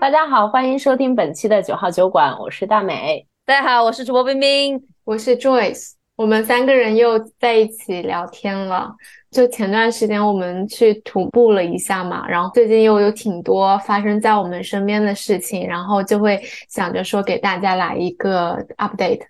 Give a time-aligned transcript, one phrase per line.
[0.00, 3.26] 大家好，欢迎收听本期的九号酒馆，我是大美。
[3.44, 5.92] 大家好，我是主播冰冰，我是 Joyce。
[6.16, 8.90] 我们三个人又在一起聊天了。
[9.30, 16.40] 就前段时间我们去徒步了一下嘛，然后最近又有挺多发生在我们身边的事情，然后就会
[16.70, 19.20] 想着说给大家来一个 update。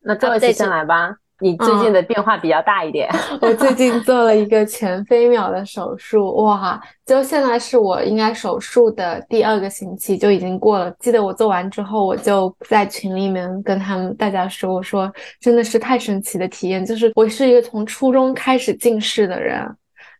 [0.00, 1.14] 那 Joyce 先来吧。
[1.42, 3.10] 你最近的变化比较大一点。
[3.42, 6.80] 我最近做了一个全飞秒的手术，哇！
[7.04, 10.90] 就现在是我应该手术的第二个星期就已经过了。
[11.00, 19.68] 记得我做完之后，我就在群里面跟他们大家说，我说真的是太神奇的体验，就是我是一个从初中开始近视的人，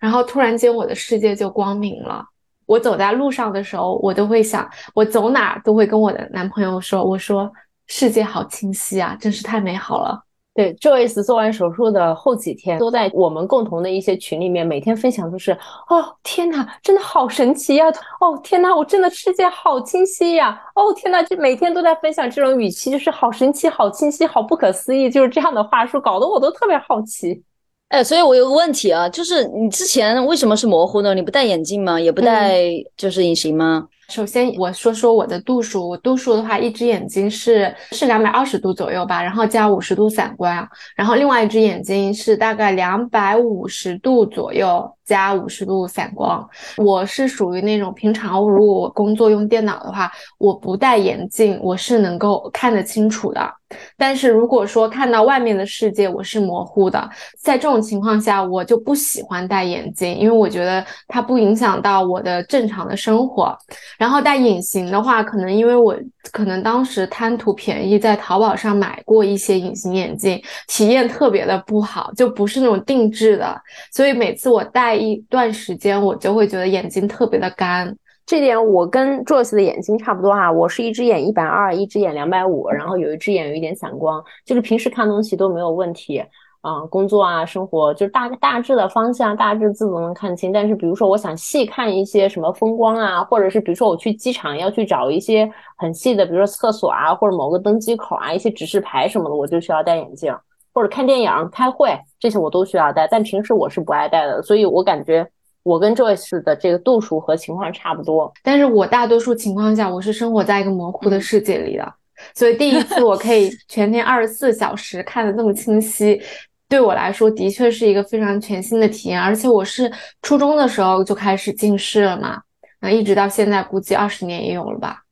[0.00, 2.24] 然后突然间我的世界就光明了。
[2.66, 7.50] 我走在路上的时候，我都会想，我走哪都会跟我的男朋友说，我说
[7.86, 10.20] 世界好清晰啊，真是太美好了。
[10.54, 15.52] 对，Joyce 做完手术的后几天，都在我们共同的一些群里面，每天分享都是，
[15.88, 17.86] 哦天呐，真的好神奇呀！
[18.20, 20.60] 哦天呐，我真的世界好清晰呀！
[20.74, 27.42] 哦天呐，这每天都在分享这种语气，就是好神奇、好清晰、好不可思议，就是这样的话术，搞得我都特别好奇。
[27.88, 31.14] 哎，所以我有个问题啊，就是你之前为什么是模糊呢？
[31.14, 31.98] 你不戴眼镜吗？
[31.98, 32.60] 也不戴
[32.96, 33.88] 就是隐形吗？
[34.08, 35.88] 首先，我说说我的度数。
[35.88, 44.90] 我度数的话，一只眼睛是是两百二十度左右吧，然后加五十度散光，然后另外一只眼睛是大概两百五十度左右。
[45.12, 53.54] 加五十度散光，我是属于那种平常如果我工作用电脑的话，我不戴眼镜，我是能够看得清楚的。
[53.96, 57.10] 但是如果说看到外面的世界，我是模糊的。
[57.38, 63.56] 在这种情况下，我就不喜欢戴眼镜，因为我觉得它不影响到我的正常的生活。
[63.98, 65.96] 然后戴隐形的话，可能因为我
[66.32, 73.58] 可能当时贪图便宜，在淘宝上买过一些隐形眼镜，体验特别的不好，就不是那种定制的，
[73.90, 75.01] 所以每次我戴。
[75.02, 77.94] 一段时间，我就会觉得眼睛特别的干。
[78.24, 86.24] 这点我跟 Joyce 的眼睛差不多哈，我是一只眼一百二，一只眼两百五， 然后有一只眼有一点散光，就是平时看东西都没有问题
[86.60, 86.80] 啊。
[86.88, 90.52] 工作啊，生活就是大大致的方向，大致字都能看清。
[90.52, 100.32] 但是比如说我想细看一些什么风光啊，或者是比如说我去机场要去找一些很细的，比如说厕所啊，或者某个登机口啊，一些指示牌什么的，我就需要戴眼镜。
[100.72, 105.26] 或者看电影、开会这些我都需要戴，但平时我是不爱戴的，所以我感觉
[105.62, 108.32] 我跟 Joyce 的这个度数和情况差不多。
[108.42, 111.94] 但是我大多数情况下我是生活在一个模糊的世界里的，
[112.34, 116.20] 所以第一次我可以 全天二十四小时看得这么清晰，
[116.68, 119.20] 对我来说的确是一个非常全新的体验。
[119.20, 122.40] 而且我是初中的时候就开始近视了嘛，
[122.80, 125.02] 那一直到现在估计二十年也有了吧？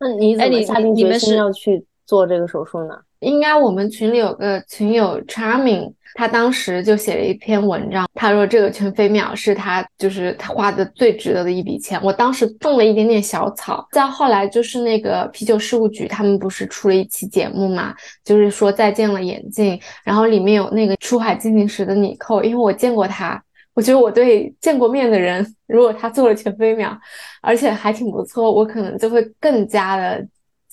[0.00, 2.94] 那你怎么下定决心要去做这个手术呢？
[3.20, 12.00] 应该我们群里有个群友 Charming，他当时就写了一篇文章，他说这个全飞秒是他就是他花的最值得的一笔钱。
[12.02, 23.42] 我当时种了一点点小草，再后来就是那个啤酒事务局，他们不是出了一期节目嘛，就是说再见了眼镜，然后里面有那个出海进行时的尼寇，因为我见过他，
[23.74, 26.96] 我觉得我对见过面的人，如果他做了全飞秒，
[27.42, 30.24] 而且还挺不错，我可能就会更加的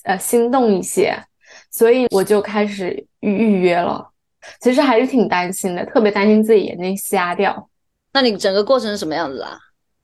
[0.04, 1.16] 呃心动一些。
[1.76, 4.02] 所以我就开始预预约了，
[4.62, 7.68] 其实还是挺担心的，特别担心自己眼睛瞎掉。
[8.14, 9.58] 那你整个过程是什么样子啊？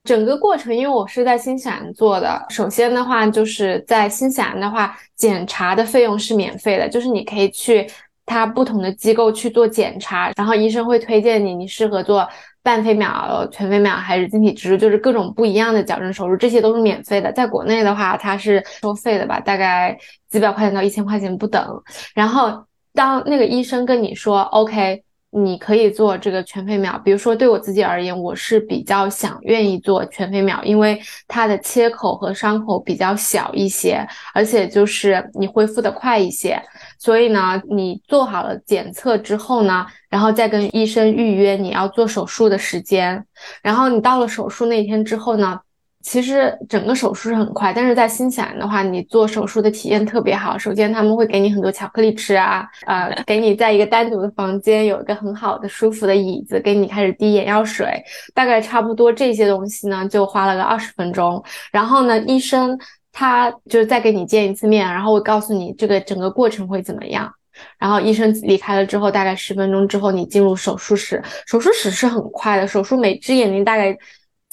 [0.05, 7.89] 整个过程，因为我是在新西兰做的，首先的话就是在新西兰的话，检查的费用是免费的，就是你可以去
[8.27, 12.29] 他不同的机构去做检查，然后医生会推荐你，你适合做。
[12.63, 17.33] 半飞秒、全飞秒还是晶体植入，就是各种不一样的矫正手术，这些都是免费的。
[17.33, 19.99] 在国内的话，它是收费的吧，大概
[20.31, 21.83] 几百块钱到一千块钱不等。
[22.15, 22.65] 然后
[22.95, 25.03] 当那个医生跟你说 OK。
[25.35, 36.63] 你可以做这个全飞秒，比如说对我自己而言，我是比较想愿意做全飞秒，因为它的切口和伤口比较小一些，而且就是你恢复的快一些。
[37.03, 43.27] 所以呢，你做好了检测之后呢，然后再跟医生预约你要做手术的时间，
[43.61, 45.59] 然后你到了手术那天之后呢。
[46.05, 50.59] 其实整个手术是很快，但是在新西兰的话，你做手术的体验特别好。
[50.59, 58.03] 首先他们会给你很多巧克力吃啊，呃，给你在一个单独的房间有一个很好的舒服的椅子，给你开始滴眼药水，
[58.35, 61.41] 大概差不多这些东西呢，就花了个二十分钟。
[61.71, 62.77] 然后呢，医生
[63.13, 67.33] 他就是再给你见一次面，然后会告诉你这个整个过程会怎么样。
[67.79, 73.97] 然后医生离开了之后，大概十分钟之后你进入手术室，手术室是很快的，手术每只眼睛大概。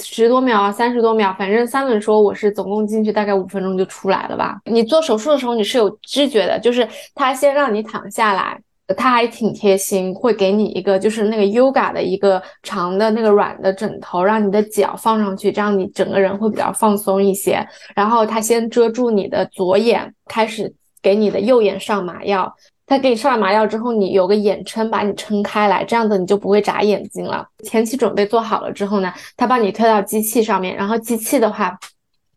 [0.01, 4.57] 十多秒啊，三十多秒，反正三轮说我是总共进去大概五分钟就出来了吧。
[4.63, 8.57] 你做手术的时候你是有知觉的，就是他先让你躺下来，
[8.97, 17.63] 他还挺贴心，会给你一个就是那个 yoga 的一个长的那个软的枕头，让你的脚放上去，这样你整个人会比较放松一些。
[17.95, 22.51] 然后他先遮住你的左眼，开始给你的右眼上麻药。
[22.87, 27.47] 他给你上了麻药之后，你有个眼撑把你撑开来，这样子你就不会眨眼睛了。
[27.63, 31.77] 前期准备做好了之后呢，他帮你推到机器上面，然后机器的话。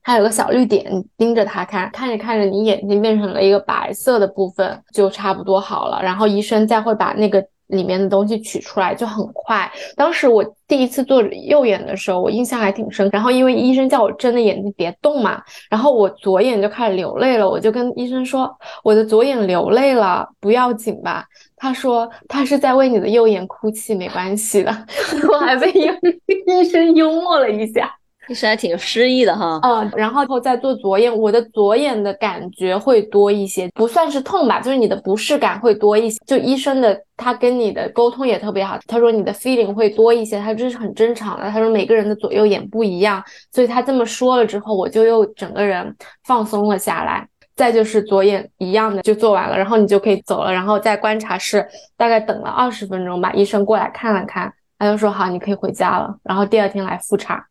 [0.03, 0.85] 它有个小绿点，
[1.17, 6.01] 盯着它看，看着看着，你眼睛变成了一个白色的部分，就差不多好了。
[6.03, 9.71] 然后医生再会把那个里面的东西取出来，就很快。
[9.97, 13.09] 当时我第一次做右眼的时候，我印象还挺深。
[13.13, 15.41] 然后因为医生叫我睁着眼睛别动嘛，
[15.71, 18.51] 然后我左眼就开始流泪了，我就跟医生说
[18.83, 21.25] 我的左眼流泪了，不要紧吧？
[21.57, 24.87] 他说他是在为你的右眼哭泣，没关系的。
[25.31, 25.89] 我还被医
[26.47, 27.95] 医生幽默了一下。
[28.29, 36.19] 其实还挺诗意的哈，嗯，然后后再做左眼，我的左眼的感觉会多一些，不算是痛吧，就是你的不适感会多一些。
[36.27, 41.51] 就医生的他跟你的沟通也特别好，他说你的 feeling 会多一些，他这是很正常的。
[41.51, 43.23] 他说每个人的左右眼不一样，
[43.53, 45.95] 所以他这么说了之后，我就又整个人
[46.25, 47.29] 放松了下来。
[47.55, 51.65] 再就是左眼一样的就做完了，然后你就可以走了，然后在观察室
[51.99, 57.45] 大概等了二十分钟吧，医生过来看了看，他就说好，你可以回家了，然后第二天来复查。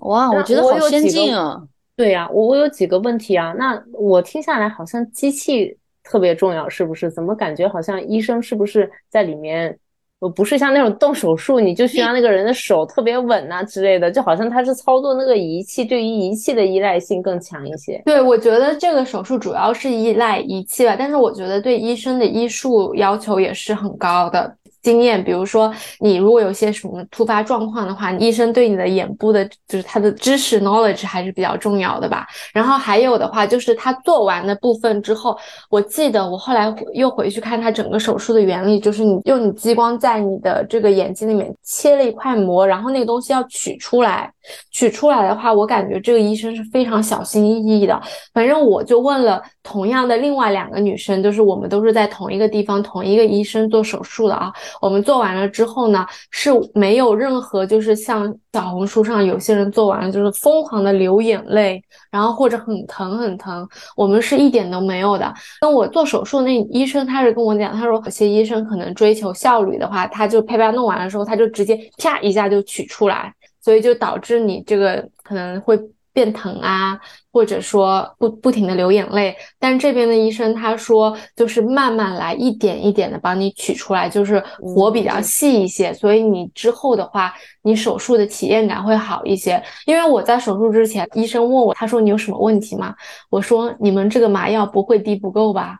[0.00, 1.62] 哇，我觉得好先进啊！
[1.96, 3.54] 对呀，我我有几个问题啊。
[3.56, 7.10] 那我听下来好像机器特别重要，是不是？
[7.10, 9.78] 怎么感觉好像医生是不是在里面？
[10.18, 18.00] 我，不是像那种动手术，你就需要那个人的手特别稳啊之类的，就好像他是操作那个仪器，对于仪器的依赖性更强一些。
[18.06, 24.56] 对，我觉得这个手术主要是依赖仪器吧，但是我觉得对医生的医术要求也是很高的。
[24.86, 32.24] 经验，比如说你如果有些什么突发状况的话，医生对你的眼部的，就是他的知识 knowledge 还是比较重要的吧。
[32.52, 35.36] 然后还有的话，就是他做完的部分之后，
[35.70, 44.32] 我记得我后来又回去看他整个手术的原理，就是你用你激光在你的这个眼睛里面切了一块膜，然后那个东西要取出来。
[44.70, 48.00] 取出来的话，我感觉这个医生是非常小心翼翼的。
[48.32, 54.52] 反正我就问了同样的另外两个女生，就是我们都是在同一个地方，同一个医生做手术的啊。
[54.80, 63.66] 我们做完了之后呢，是没有任何就是像小红书上有些人做完了就是疯狂的流眼泪，然后或者很疼很疼，
[63.96, 65.32] 我们是一点都没有的。
[65.60, 73.32] 跟我做手术那医生他是跟我讲，他说有些医生可能追求效率的话，他就啪啪弄完了之后，他就直接啪一下就取出来。
[73.66, 75.76] 所以就导致你这个可能会
[76.12, 76.96] 变疼啊，
[77.32, 79.36] 或者说不不停的流眼泪。
[79.58, 85.92] 但这边的医生他说，就是慢慢来，一点一点的帮你取出来，就是活比较细一些。
[85.92, 89.60] 所以你之后的话，你手术的体验感会好一些。
[89.84, 92.94] 因为我在手术之前，医生问我，他说你有什么问题吗？
[93.30, 95.76] 我说你们这个麻药不会滴不够吧？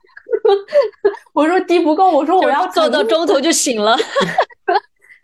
[1.33, 3.97] 我说滴不够，我说我要做到中途就醒了。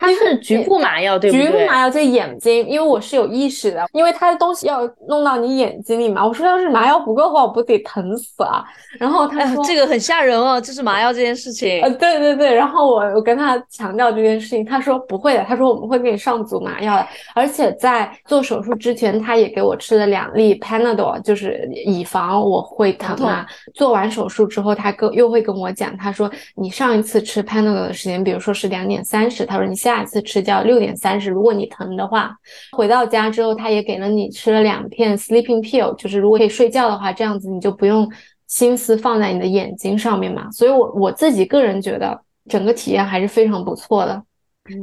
[0.03, 1.45] 它是局部麻药，对不对？
[1.45, 6.27] 局部麻药在眼睛，因为我是有意识的，因为它的东西要弄到你眼睛里嘛。
[6.27, 8.61] 我说要是麻药不够的话，我不得疼死啊！
[8.99, 11.81] 然后他说这个很吓人哦，就是麻药这件事情。
[11.81, 23.47] 呃，对对对，然后我我跟他强调这件事情，他说不会的，他说我们会给你上足麻药的，而且在做手术之前，他也给我吃了两粒 Panadol，就是以防我会疼啊。
[23.73, 29.92] 做完手术之后，他跟又会跟我讲，他说你上一次吃 Panadol 的时间，比如说是两点三十，他说你下。
[29.95, 32.35] 下次吃叫六点三十，如果你疼的话，
[32.71, 38.09] 回到家之后他也给了你吃了两片 sleeping pill，就是如果可以睡觉的话，这样子你就不用
[38.47, 40.49] 心思放在你的眼睛上面嘛。
[40.51, 42.19] 所以，我我自己个人觉得
[42.49, 44.23] 整个体验还是非常不错的。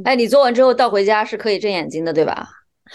[0.05, 2.47] 哎，你做完之后到回家是可以睁眼睛的，对吧？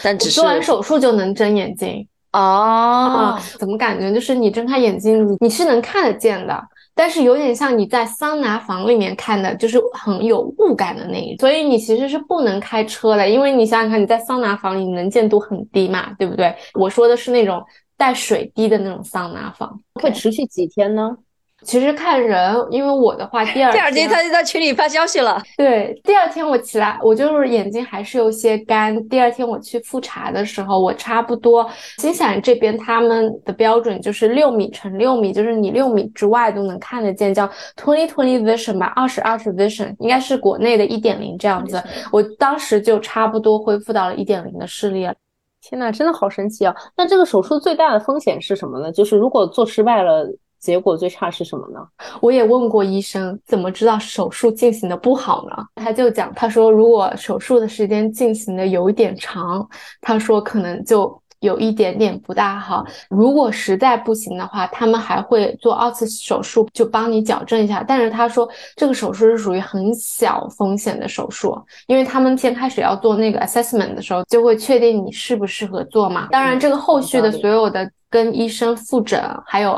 [0.02, 3.38] 但只是做完手术就能睁眼睛哦？
[3.58, 6.62] 怎么感觉就是你睁开眼睛，你是能看得见的？
[6.96, 16.52] 但是有点像你在桑拿房里面看的，就是很有雾感的那一，所以你其实是不能开车的，因为你想想看，你在桑拿房里能见度很低嘛，对不对？
[16.72, 17.62] 我说的是那种
[17.98, 21.16] 带水滴的那种桑拿房，会持续几天呢？
[21.64, 25.42] 其实看人，因为我的话，第二第二天他就在群里发消息了。
[25.56, 28.94] 对，第二天我起来，我就是眼睛还是有些干。
[29.08, 41.82] 第二天我去复查的时候，我差不多新西兰这边他们的标准就是六米乘六米，就是你六米之外都能看得见，叫 twenty twenty vision 吧，二十二十 vision，应该是国内的一点零这样子。
[42.12, 45.14] 我当时就差不多恢复到了一点零的视力了。
[45.62, 46.74] 天呐，真的好神奇啊！
[46.96, 48.92] 那这个手术最大的风险是什么呢？
[48.92, 50.30] 就是如果做失败了。
[50.66, 51.78] 结果最差是什么呢？
[52.20, 55.64] 我也问过医生，怎么知道手术进行的不好呢？
[55.76, 59.64] 他就讲，他说如果手术的时间进行的有一点长，
[60.00, 62.84] 他说可能就有一点点不大好。
[63.08, 67.84] 如果实在不行的话，他们还会做二次手术，就帮你矫正一下。
[67.86, 71.56] 但是他说这个手术是属于很小风险的手术，
[71.86, 76.26] 因为他们先开始要做那个 assessment 的时候，就会确定你适不适合做嘛。
[76.32, 79.72] 当然，这个后续的所有的跟医生复诊，还有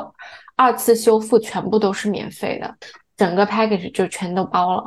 [0.59, 2.75] 二次修复，全部都是免费的，
[3.17, 4.85] 整个 package 就全都包了。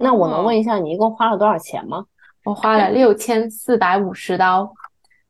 [0.00, 2.04] 那我能问一下，你一共花了多少钱吗？
[2.42, 4.68] 我花了六千四百五十刀，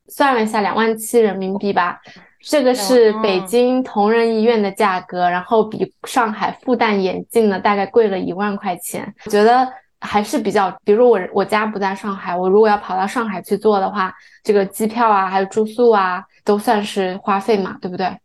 [0.07, 2.01] 算了一下，两万七人民币吧。
[2.47, 9.13] 这个是北京同仁医院的价格，然后比上海复旦眼镜呢大概贵了一万块钱。
[9.25, 14.11] 我觉得还是比较，比如我我家不在上海，我如果要跑到上海去做的话，
[14.43, 18.15] 这个机票啊，还有住宿啊，都算是花费嘛，对不对？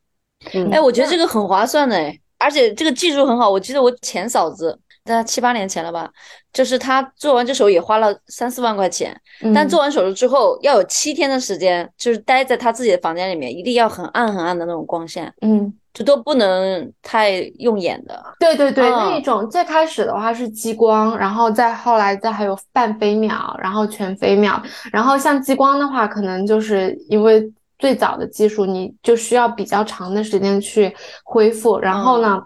[0.55, 3.51] 嗯，哎，我觉得这个很划算的，哎，而且这个技术很好。
[3.51, 4.79] 我记得我前嫂子。
[5.03, 6.09] 大概七八年前了吧，
[6.53, 9.19] 就是她做完这手也花了三四万块钱，
[9.55, 18.23] 但做完手术之后要有七天的时间，就是待在她自己的房间里面，一定要很暗很暗的那种光线，嗯，就都不能太用眼的。
[18.39, 30.95] 对对对，那种最开始的话是激光，然后再后来再还有半飞秒，然后全飞秒，然后像激光的话，可能就是因为最早的技术，你就需要比较长的时间去
[31.25, 32.41] 恢复，然后呢，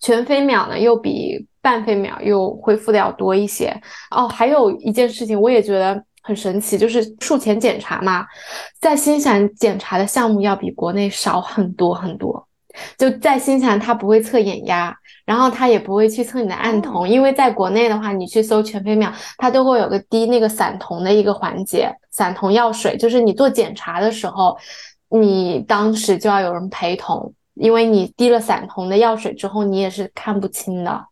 [0.00, 1.46] 全飞秒呢又比。
[1.64, 3.74] 半飞秒又恢复的要多一些
[4.10, 8.26] 哦，还有一件事情我也觉得很神奇，就是术前检查嘛，
[8.82, 12.46] 在新西兰检查的项目要比国内少很多很多。
[12.98, 24.56] 就在新西兰，它不会测眼压，然后它也不会去测你的暗瞳，因为在国内的话，你去搜全飞秒，它都会有个滴那个散瞳的一个环节，散瞳药水，就是你做检查的时候，
[25.08, 31.06] 你当时就要有人陪同，因为你滴了散瞳的药水之后，你也是看不清的。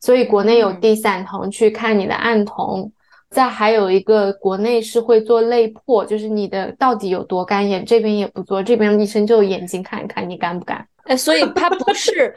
[0.00, 2.90] 所以国内有滴散瞳去看你的暗瞳，
[3.30, 10.86] 再还有一个国内是会做泪破，就是你的到底有多干眼，这边也不做，这边医生就眼睛看一看你干不干。
[11.04, 12.34] 哎，所以它不是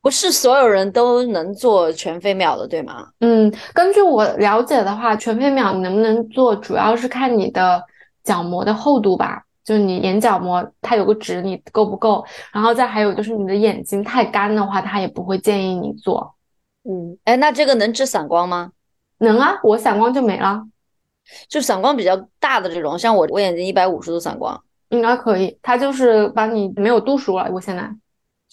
[0.00, 3.08] 不是所有人都能做全飞秒的，对吗？
[3.20, 7.82] 嗯，根据我了解的话，全飞秒你能不能做，主要是看你的
[8.22, 12.24] 角膜的厚度吧，就是你眼角膜它有个值，你够不够？
[12.52, 16.34] 然后再还有就是你的眼睛太干的话，他也不会建议你做。
[16.88, 18.70] 嗯，哎，那这个能治散光吗？
[19.18, 20.62] 能啊，我散光就没了，
[21.48, 25.58] 就散光比较大的这种，像我我眼睛一百五十度散光，应该可以。
[25.62, 27.90] 它就是把你没有度数了，我现在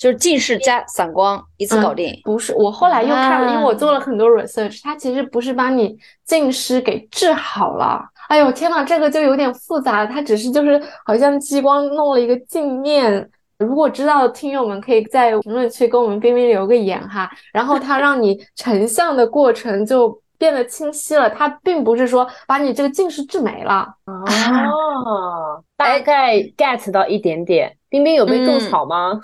[0.03, 2.13] 就是近视加散光一次搞定。
[2.25, 8.03] 不是，我后来又看了，因为我做了很多 research，它其实不是把你近视给治好了。
[8.27, 13.29] 哎呦天呐，这个就有点复杂，它只是就是好像激光弄了一个镜面。
[13.59, 27.73] 如果知道的听友们可以在评论区跟我们冰冰留个言哈，然后它让你成像的过程就变得清晰了，它并不是说把你这个近视治没了哦， 大概 get 到一点点。
[27.87, 29.17] 冰冰有被种草吗？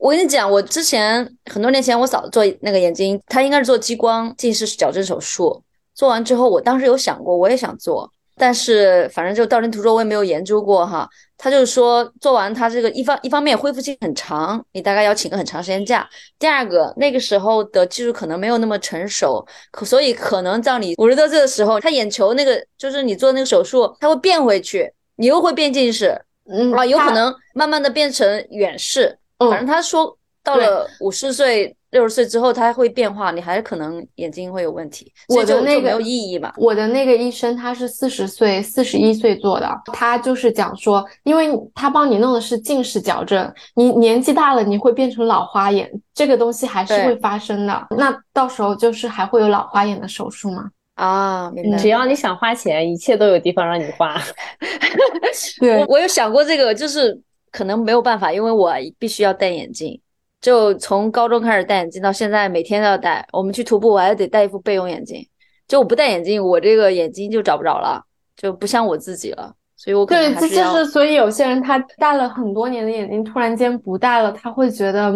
[0.00, 5.62] 我跟你讲，我之前很多年前我嫂子做那个眼睛，她应该是做激光近视矫正手术，
[5.94, 8.10] 做完之后，我当时有想过我也想做。
[8.34, 11.06] 但是反正就道听途说，我也没有研究过哈。
[11.36, 16.08] 他就是说，做完他这个一方一方面恢复期很长，你大概要请个很长时间假。
[16.38, 26.18] 第二个，那个时候的技术可能没有那么成熟，可所以可能到你五十多岁的时候，他眼球那个就是你做那个手术，它会变回去，你又会变近视，
[26.50, 29.18] 嗯啊，有可能慢慢的变成远视。
[29.48, 31.74] 反正他说到了五十岁。
[31.90, 35.12] 六十岁之后，它会变化，你还是可能眼睛会有问题。
[35.26, 36.52] 我的那个没有意义嘛？
[36.56, 47.88] 我的那个医生他是四十岁、四十一岁做的，他就是讲说，因为他帮你弄的是近视矫正，你年纪大了你会变成老花眼，这个东西还是会发生的。
[47.96, 50.70] 那到时候就是还会有老花眼的手术吗？
[50.94, 51.76] 啊，明白。
[51.76, 54.16] 只要你想花钱，一切都有地方让你花。
[55.58, 57.20] 对，我有想过这个，就是
[57.50, 60.00] 可能没有办法，因为我必须要戴眼镜。
[60.40, 63.26] 就从高中开始戴眼镜，到现在每天都要戴。
[63.32, 65.26] 我们去徒步，我还得戴一副备用眼镜。
[65.68, 68.02] 就我不戴眼镜，我这个眼睛就找不着了，
[68.36, 69.54] 就不像我自己了。
[69.76, 75.12] 所以我可能对，这就是所以有些人他戴了很多年的眼镜，突然间不戴了，他会觉得，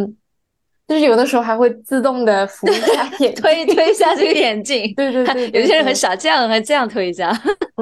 [0.87, 4.93] 就是有的时候还会自动的扶一下眼 推推一下这个眼镜。
[4.95, 7.33] 对对对， 有些人很傻，这样还这样推一下，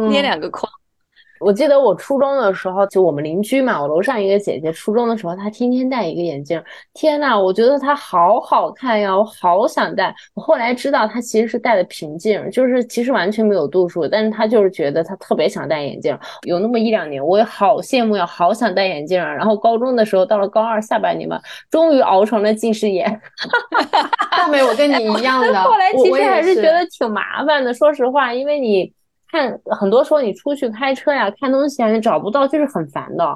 [0.08, 0.70] 捏两个框。
[1.42, 6.62] 我记得我初中的时候，就我们邻居嘛，我楼上一个姐姐，初中的时候她天天戴一个眼镜，
[6.94, 10.14] 天呐，我觉得她好好看呀，我好想戴。
[10.34, 16.16] 我后来知道她其实是戴的平镜，就是其实完全没有度数，但是她就是觉得她特别想戴眼镜。
[16.46, 19.32] 有那么一两年，我也好羡慕呀，好想戴眼镜啊。
[19.32, 23.20] 然后高中的时候，到了高二下半年吧，终于熬成了近视眼。
[24.30, 25.52] 大美，我跟你一样的。
[25.64, 28.92] 后来其实还是觉得挺麻烦的，说实话，因为你。
[29.32, 33.26] 看，很多时候你出去开车呀，看东西啊，你找不到，就是很烦的。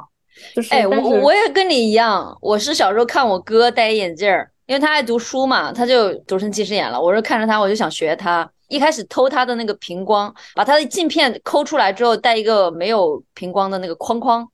[0.55, 7.01] 就是哎，我我也跟你一样，我是小时候看我哥戴眼镜儿，因为他爱读书嘛，他就读成近视眼了。
[7.01, 8.47] 我是看着他，我就想学他。
[8.69, 14.47] 一开始偷他的那个平光，把他的镜片抠出来之后，带一个没有平光的那个框框。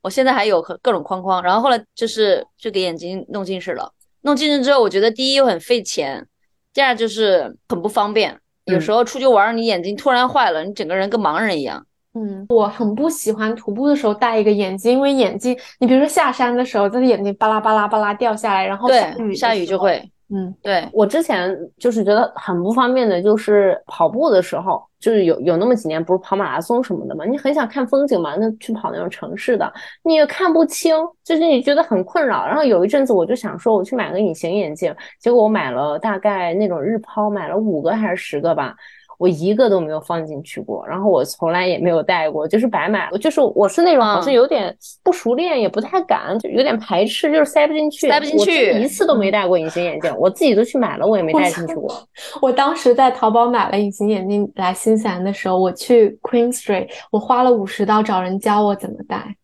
[0.00, 3.92] 我现在还有各各种框框，然后后来就是就给眼睛弄近视了。
[4.22, 6.26] 弄近视之后，我觉得第一又很费钱，
[6.72, 8.40] 第二就是很不方便。
[8.66, 11.84] 有时候出去玩，你眼睛突然坏了，你整个人跟盲人一样。
[12.14, 20.10] 嗯，我很不喜欢徒步的时候戴一个眼镜，因为眼镜，你比如说下山的时候，这个眼镜巴拉巴拉巴拉掉下来，然后下雨下雨，就会。
[20.28, 32.44] 嗯，对，我之前就是觉得很不方便的，就是跑步的时候，就是有有那么几年不是跑马拉松什么的嘛，你很想看风景嘛，那去跑那种城市的，你也看不清，就是你觉得很困扰。
[32.44, 38.74] 然后有一阵子我就想说，我去买个隐形眼镜，结果我买了大概那种日抛，买了五个还是十个吧。
[39.18, 43.18] 我一个都没有放进去过，然后我从来也没有戴过，就是白买了。
[43.18, 48.08] 就是我是那种好像嗯有点不熟练，也不太敢，就有点排斥，就是塞不进去。
[48.08, 52.06] 塞不进去一次都没戴过隐形眼镜，我自己都去买了，我也没戴进去过。
[52.42, 59.34] 我当时在淘宝买了隐形眼镜来新西兰的时候，我去 Queen Street，我花了五十刀找人教我怎么戴，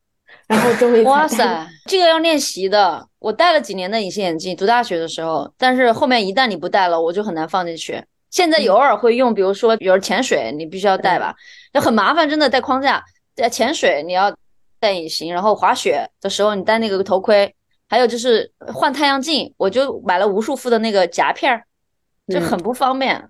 [0.46, 3.06] 然后终于哇塞，这个要练习的。
[3.18, 8.02] 我戴了几年的隐形眼镜，读大学的时候，但是后面一旦你不戴了，我就很难放进去。
[8.32, 11.32] 现在有偶尔会用，比如说，比如潜水，你必须要戴吧，
[11.72, 13.04] 就很麻烦，真的戴框架。
[13.36, 14.34] 在潜水你要
[14.80, 17.54] 戴隐形，然后滑雪的时候你戴那个头盔，
[17.88, 21.62] 还有就是换太阳镜，我就买了无数副的那个夹片儿，
[22.28, 23.28] 就很不方便。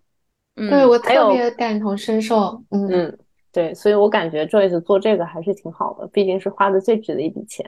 [0.56, 3.18] 嗯，对我特别感同身受，嗯，嗯，
[3.52, 7.64] 对，所以我感觉 Joyce 做这个还是挺好的，毕竟是花的最值的一笔钱。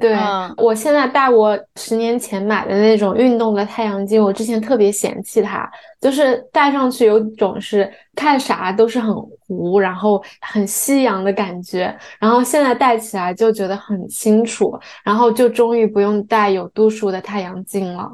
[0.00, 5.66] 对，嗯我现在戴我十年前买的那种运动的太阳镜，我之前特别嫌弃它，
[5.98, 9.14] 就是戴上去有种是看啥都是很
[9.46, 18.10] 糊，然后很夕阳的感觉，然后现在戴起来就觉得很清楚，然后就终于不用戴有度数的太阳镜了。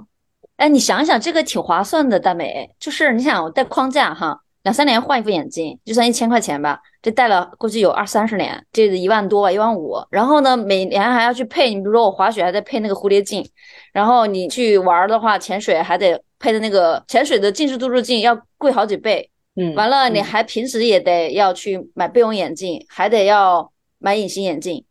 [0.59, 2.71] 哎，你想想，这个挺划算的，大美。
[2.79, 9.97] 就是你想，我戴框架哈，两三年换一副眼镜，就算一千块钱吧，这戴了估计有二三十年，这一万多吧，一万五。
[10.11, 13.47] 然后呢，每年还要去配，你比如说我滑雪还得配那个蝴蝶镜，
[13.93, 19.31] 然后你去玩的话，潜水还得配的那个潜水的近视度数镜，要贵好几倍。
[19.57, 24.83] 嗯，完了，你嗯还平时也得要去买备用眼镜，还得要买隐形眼镜，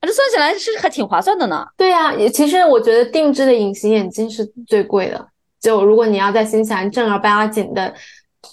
[0.00, 1.64] 啊这算起来是还挺划算的呢。
[1.76, 5.28] 对呀，也其实我觉得定制的隐形眼镜是最贵的。
[5.60, 7.94] 就如果你要在新西兰正儿八经的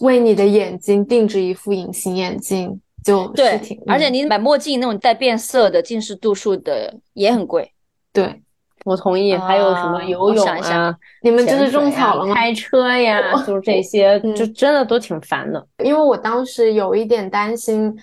[0.01, 7.71] 为你的眼睛定制一副隐形眼镜，就是对挺，而且嗯你买墨镜那种带变色的近视度数的也很贵。
[8.11, 8.41] 对，
[8.85, 9.35] 我同意。
[9.35, 12.35] 还有什么啊游泳我想想啊、你们真的种草了吗？
[12.35, 15.65] 开车呀， 就是这些，嗯就真的都挺烦的。
[15.83, 17.95] 因为我当时有一点担心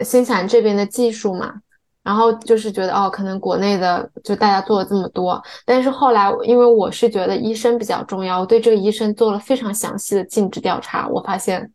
[0.00, 1.54] 新西兰这边的技术嘛，
[2.06, 11.68] 然后就是觉得哦，可能国内的就大家做了这么多，但是后来因为我是觉得医生比较重要，我对这个医生做了非常详细的尽职调查，我发现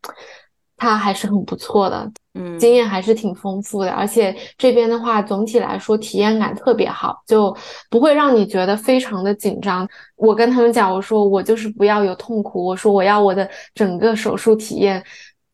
[0.78, 7.54] 他还是很不错的，嗯，经验还是挺丰富的，而且这边的话，总体来说体验感特别好，就
[7.90, 9.86] 不会让你觉得非常的紧张。
[10.16, 15.04] 我跟他们讲，我说我就是不要有痛苦，我说我要我的整个手术体验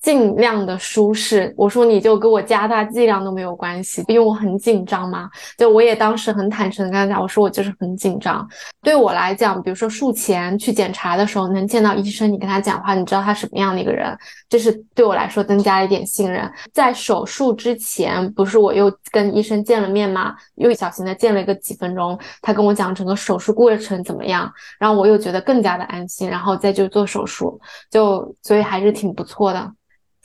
[0.02, 1.54] 尽量的舒适。
[1.58, 5.30] 我说你就给我加大剂量都没有关系，因为我很紧张嘛。
[5.58, 8.48] 就我也当时很坦诚的跟他讲，我说我就是很紧张。
[8.82, 16.50] 对我来讲，比如说术前去检查的时候，能见到医生，你跟他讲话，你知道他什么样的一个人，这是对我来说增加了一点信任。
[16.74, 20.36] 在手术之前，不是我又跟医生见了面吗？
[20.56, 29.72] 又小型的见了一个几分钟，他跟我讲整个手术过程怎么样，然后我又觉得更加的安心，然后再就做手术，就所以还是挺不错的。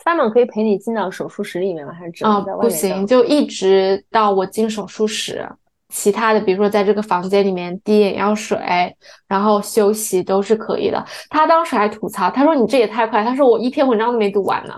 [0.05, 1.93] Simon 可以陪你进到手术室里面吗？
[1.93, 5.49] 还是只啊、能在外面不行，就一直到我进手术室。
[5.95, 8.59] 其他的，比如说在这个房间里面滴眼药水，
[9.29, 11.05] 然后休息都是可以的。
[11.29, 14.75] 他当时还吐槽，他说你这也太快，他说我一篇文章都没读完呢。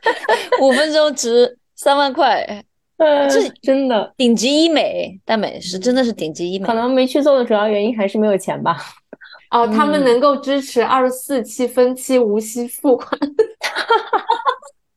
[0.60, 2.62] 五分钟值三万块，
[2.98, 6.74] 呃，这真的，顶级医美，大美是真的是顶级医美可。
[6.74, 8.76] 能没去做的主要原因还是没有钱吧。
[9.50, 13.18] 哦，他们嗯能够支持二十四期分期无息付款，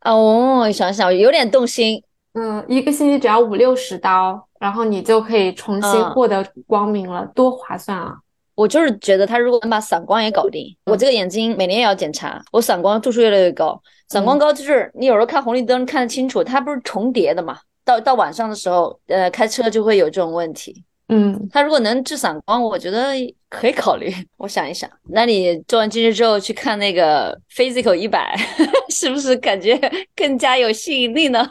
[0.04, 2.04] 哦，想想有点动心。
[2.34, 8.16] 嗯，一个星期只要五六十刀，然后你就可以重新嗯获得光明了，多划算啊！
[8.56, 13.82] 我就是觉得他如果能把散光也搞定，我这个眼睛每年也要检查，我散光度数越来越高。
[14.08, 17.58] 散光高就是你有时候看红绿灯看得清楚，它不是重叠的嘛？
[17.84, 20.84] 到到晚上的时候，呃，开车就会有这种问题。
[21.13, 23.10] 嗯，他如果能治散光，我觉得
[23.50, 24.10] 可以考虑。
[24.38, 28.34] 我想一想，那你做完近视之后去看那个 Physical 一百，
[28.89, 29.78] 是不是感觉
[30.15, 31.45] 更加有吸引力呢？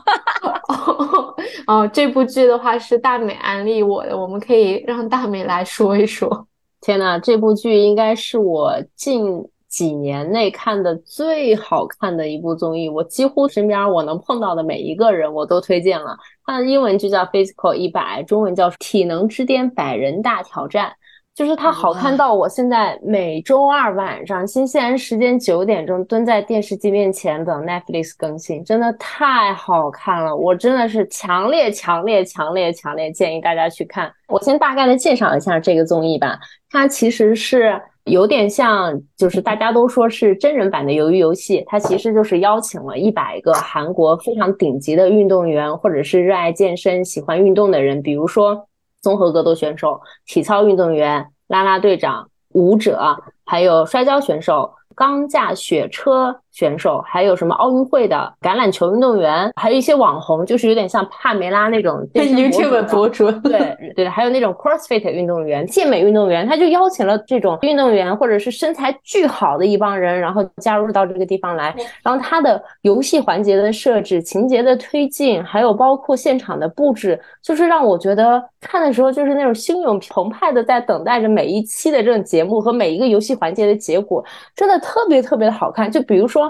[1.66, 6.46] 哦，这部剧的话是大美安利我的，我们可以让大美来说一说。
[6.80, 9.22] 天呐，这部剧应该是我近
[9.70, 16.14] 几年内看的最好看的一部综艺，我几乎身边我能碰到的每一个人我都推荐了。
[16.44, 20.88] 它的英文就叫《Physical 一百》，中文叫《体能之巅百人大挑战》。
[21.32, 30.36] 就是它好看到我现在每周二晚上新西兰时间九点钟蹲在电视机面前等 Netflix 更新，真的太好看了！
[30.36, 34.12] 我真的是强烈、强烈、强烈、强烈建议大家去看。
[34.28, 48.66] 我先大概的介绍一下这个综艺吧，它其实是有点像，就是大家都说是真人版的鱿鱼游戏，它其实就是邀请了一百个韩国非常顶级的运动员，或者是热爱健身、喜欢运动的人，比如说。
[49.02, 54.70] 综合格斗选手、体操运动员、啦啦队长、舞者，还有摔跤选手。
[54.94, 63.30] 钢架雪车选手，还有什么奥运会的橄榄球运动员，还有一些网红，就是有点像帕梅拉那种 YouTube 博主。
[63.30, 71.72] 对对，还有那种 CrossFit 运动员、健美运动员，他就邀请了这种运动员或者是身材巨好的一帮人，然后加入到这个地方来。
[72.02, 84.24] 然后他的游戏环节的设置、情节的推进，还有包括现场的布置，就是让我觉得看的时候就是那种汹涌澎湃的，在等待着每一期的这种节目和每一个游戏环节的结果，
[84.56, 84.80] 真的。
[84.80, 86.49] 特别特别的好看，就比如说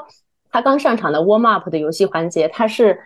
[0.50, 3.00] 他刚上场的 warm up 的游戏环节，他是。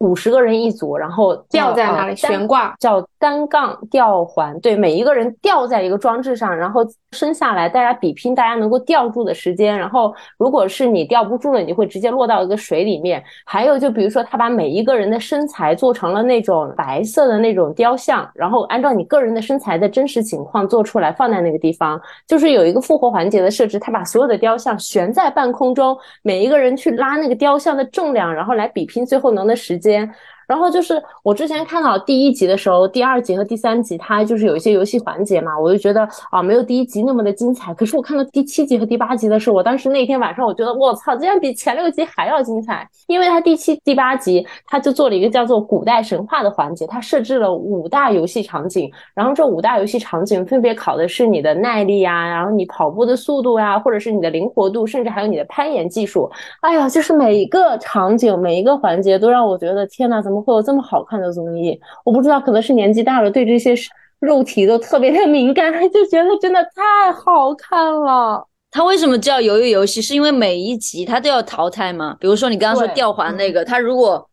[0.00, 4.58] 五十个人一组，然后吊在哪里悬挂，叫单杠吊环。
[4.60, 6.80] 对，每一个人吊在一个装置上，然后
[7.12, 9.78] 升下来，大家比拼大家能够吊住的时间。
[9.78, 13.22] 然后，如果是你吊不住了，你就会直接落到一个水里面。
[13.44, 22.00] 还有，就比如说他把每一个人的身材做成了那种白色的那种雕像，然后按照你个人的身材的真实情况做出来，放在那个地方。
[22.26, 29.89] 就是有一个复活环节的设置，他把所有的雕像悬在半空中，每一个人去拉那个雕像的重量，然后来比拼最后能的时间。
[29.90, 30.14] 间。
[30.50, 37.72] 然后就是我之前看到第一集的时候，第二集和第三集它就是有一些游戏环节嘛，我就觉得啊没有第一集那么的精彩。
[37.72, 42.84] 可是我看到第七集和第八集的时候，我当时那天晚上我觉得我操，竟然比前六集还要精彩。
[43.06, 56.28] 因为它第七、第八集它就做了一个叫做古代神话的环节，它设置了五大游戏场景，然后这五大游戏场景分别考的是你的耐力呀，然后你跑步的速度呀，或者是你的灵活度，甚至还有你的攀岩技术。
[56.60, 60.39] 哎呀，就是每一个场景、每一个环节都让我觉得天呐，怎么？
[60.40, 63.74] 会有这么好看的综艺，我不知道，可能是年纪大了，对这些
[64.20, 68.46] 肉体都特别的敏感， 就觉得真的太好看了。
[68.70, 70.00] 它为什么叫鱿鱼游戏？
[70.00, 72.16] 是因为每一集它都要淘汰吗？
[72.20, 74.26] 比如说你刚刚说吊环那个，它如果。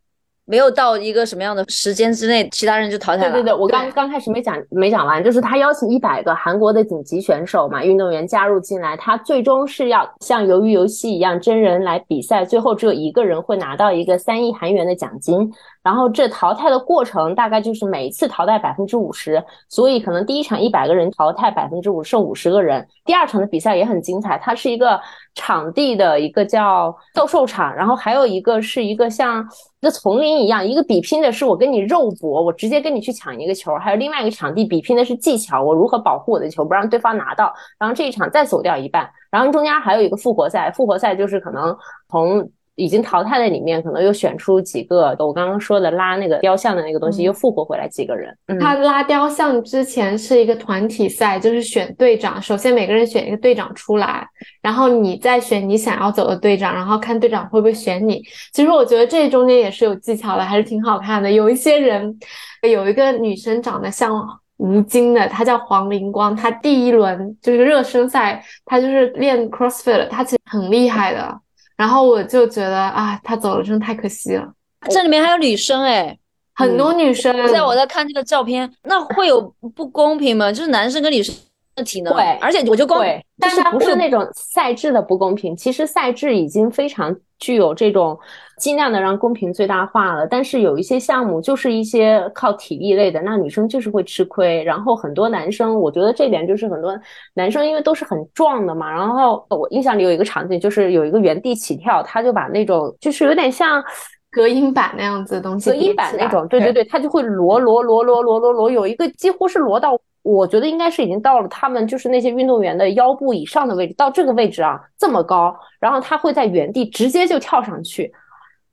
[0.50, 3.34] 没有到一个什么样的时间之内，其他人就淘汰了。
[3.34, 15.52] 对对对，我刚刚开始没讲没讲完，就是他邀请一百个韩国的顶级选手嘛，运动员加入进来，他最终是要像鱿鱼游戏一样真人来比赛，最后只有一个人会拿到一个三亿韩元的奖金。
[15.88, 22.86] 然后这淘汰的过程大概就是每一次淘汰百分之五十，所以可能第一场一百个人淘汰百分之五，剩五十个人。
[23.06, 25.00] 第二场的比赛也很精彩，它是一个
[25.34, 29.42] 场地的一个叫斗兽场，然后还有一个是一个像
[29.80, 37.54] 一个丛林一样，一个比拼的是我跟你肉搏，我直接跟你去抢一个球，还有另外一个场地比拼的是技巧，我如何保护我的球不让对方拿到。
[37.80, 41.74] 然后这一场再走掉一半，然后中间还有一个复活赛，复活赛就是可能
[42.10, 42.46] 从。
[42.78, 48.32] 已经淘汰的里面，可能又选出几个，我刚刚说的拉那个雕像的那个东西，又复活回来几个人。
[48.60, 52.40] 他拉雕像之前是一个团体赛，就是选队长。
[52.40, 54.28] 首先每个人选一个队长出来，
[54.62, 58.24] 然后你再选你想要走的队长，然后看队长会不会选你。
[58.54, 61.32] 其实我觉得这中间也是有技巧的，还是挺好看的。
[61.32, 62.16] 有一些人，
[62.62, 64.14] 有一个女生长得像
[64.58, 71.40] 吴京的，她叫黄灵光，她第一轮就是热身赛，她就是练 CrossFit，她其实很厉害的。
[71.78, 74.52] 然后我就觉得啊，他走了真的太可惜了。
[74.90, 76.18] 这里面还有女生哎，
[76.54, 77.34] 很多女生。
[77.48, 79.42] 在我在看这个照片，那会有
[79.74, 80.52] 不公平吗？
[80.52, 81.34] 就是男生跟女生
[81.76, 82.98] 的体能，对，而且我就公，
[83.40, 85.56] 但是不是那种赛制的不公平。
[85.56, 87.16] 其实赛制已经非常。
[87.40, 88.20] 具有这种
[88.58, 94.64] 尽量的让公平最大化了，但是有一些项目就是一些靠体力类的，那女生就是会吃亏。
[94.64, 97.00] 然后很多男生，我觉得这点就是很多
[97.36, 98.92] 男生因为都是很壮的嘛。
[98.92, 103.84] 然后我印象里有一个场景，就是有一个原地起跳，他就把那种就是有点像
[104.32, 109.98] 隔音板那样子的东西，隔音板那种，对对对，他就会摞摞摞摞摞摞摞，有一个几乎是摞到。
[110.24, 118.12] 我觉得应该是已经到了他们就是那些运动员的腰部以上的位置，到这个位置啊，这么高，然后他会在原地直接就跳上去，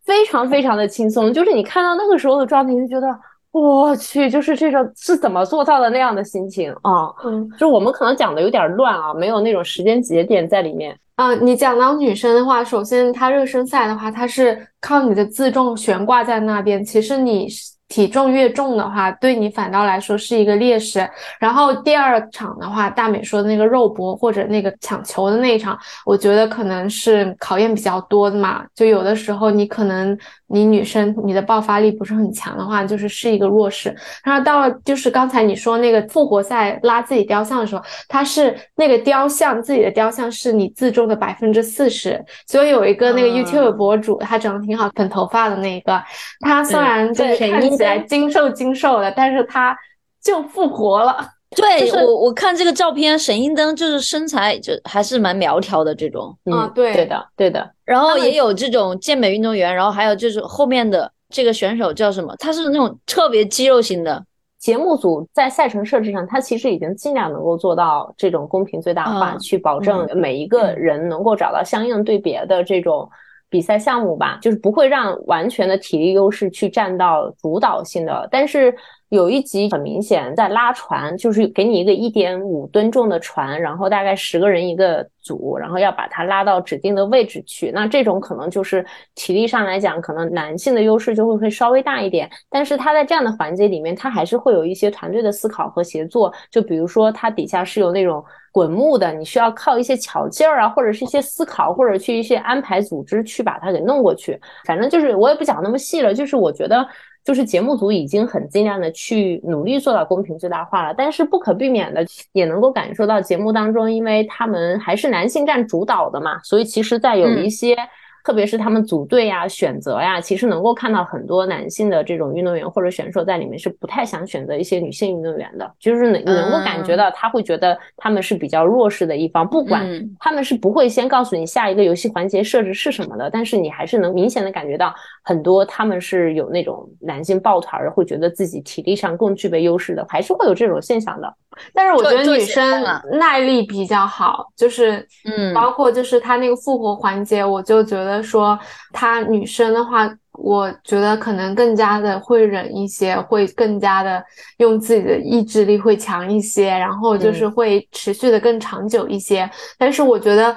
[0.04, 1.32] 非常非常的轻松。
[1.32, 3.08] 就是你看到那个时候的状态，你就觉得
[3.52, 7.12] 我去，就是这种是怎么做到的那样的心情啊？
[7.24, 10.96] 嗯，就我们可能讲的有点乱啊，没有那种时间节点在里面。
[11.16, 17.46] 啊，你讲到女生的话，首先她热身赛的话，她是靠你的自重悬挂在那边，其实你
[17.94, 21.08] 体重越重的话，对你反倒来说是一个劣势。
[21.38, 28.64] 然后第二场的话，大美说的那个肉搏或者那个抢球的那一场，我觉得可能是考验比较多的嘛。
[28.74, 33.94] 就有的时候你可能你女生你的爆发力不是很强的话，就是是一个弱势。
[34.24, 42.20] 然后到了就是刚才你说那个复活赛拉自己雕像的时候，它是那个雕像自己的雕像是你自重的百分之四十。
[42.48, 46.02] 所以有一个那个 YouTube 博主，他长得挺好，粉头发的那个，
[46.40, 47.60] 他虽然就是看。
[47.74, 49.76] 起来精瘦精瘦的，但是他
[50.22, 51.28] 就复活了。
[51.54, 56.36] 对我，我看这个照片，沈英登就是身材就还是蛮苗条的这种。
[56.46, 57.70] 嗯，对，对的，对的。
[57.84, 62.34] 然后也有这种健美运动员，然后还有就是后面的这个选手叫什么？
[62.40, 64.20] 他是那种特别肌肉型的。
[64.58, 73.08] 节目组在赛程设置上，他其实已经尽量能够做到这种公平最大化，去保证每一个人能够找到相应对别的这种。
[73.48, 78.74] 比赛项目吧，就是不会让完全的体力优势去占到主导性的，但是。
[79.14, 87.70] 有一集很明显在拉船，就是给你一个一点五吨重的船，然后大概十个人一个组，然后要把它拉到指定的位置去。
[87.70, 92.28] 那这种可能就是体力上来讲，可能男性的优势就会会稍微大一点。
[92.50, 96.34] 但是他在这样的环节里面，他还是会有一些团队的思考和协作。
[96.50, 104.40] 就比如说，他底下是有那种滚木的，你需要靠一些巧劲儿啊，或者是一些思考，或者去一些安排组织去把它给弄过去。
[104.66, 106.84] 反正就是我也不讲那么细了，就是我觉得。
[107.24, 117.76] 就是节目组已经很尽量的去努力做到公平最大化了，但是不可避免的也能够感受到节目当中，因为他们还是男性占主导的嘛，所以其实，在有一些。
[118.24, 129.86] 特别是他们组队呀、选择呀，其实能够看到很多男性的这种运动员或者选手在里面是不太想选择一些女性运动员的，就是能能够感觉到他会觉得他们是比较弱势的一方，不管
[130.18, 141.30] 他们是不会先告诉你下一个游戏环节设置是什么的，但是你还是能明显的感觉到很多他们是有那种男性抱团儿，会觉得自己体力上更具备优势的，还是会有这种现象的。
[141.72, 142.82] 但是我觉得女生
[143.12, 148.58] 耐力比较好，就是嗯，包括就是他那个复活环节，我就觉得说
[148.92, 154.22] 她女生的话，我觉得可能更加的会忍一些，会更加的
[154.58, 159.48] 用自己的意志力会强一些，然后就是会持续的更长久一些。
[159.78, 160.56] 但是我觉得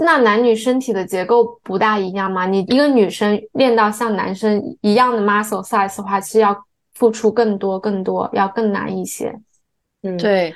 [0.00, 6.56] 那男女身体的结构不大一样嘛，你一个女生练到像男生一样的 muscle size 的话，是要
[6.94, 9.34] 付出更多更多，要更难一些。
[10.02, 10.54] 嗯，对。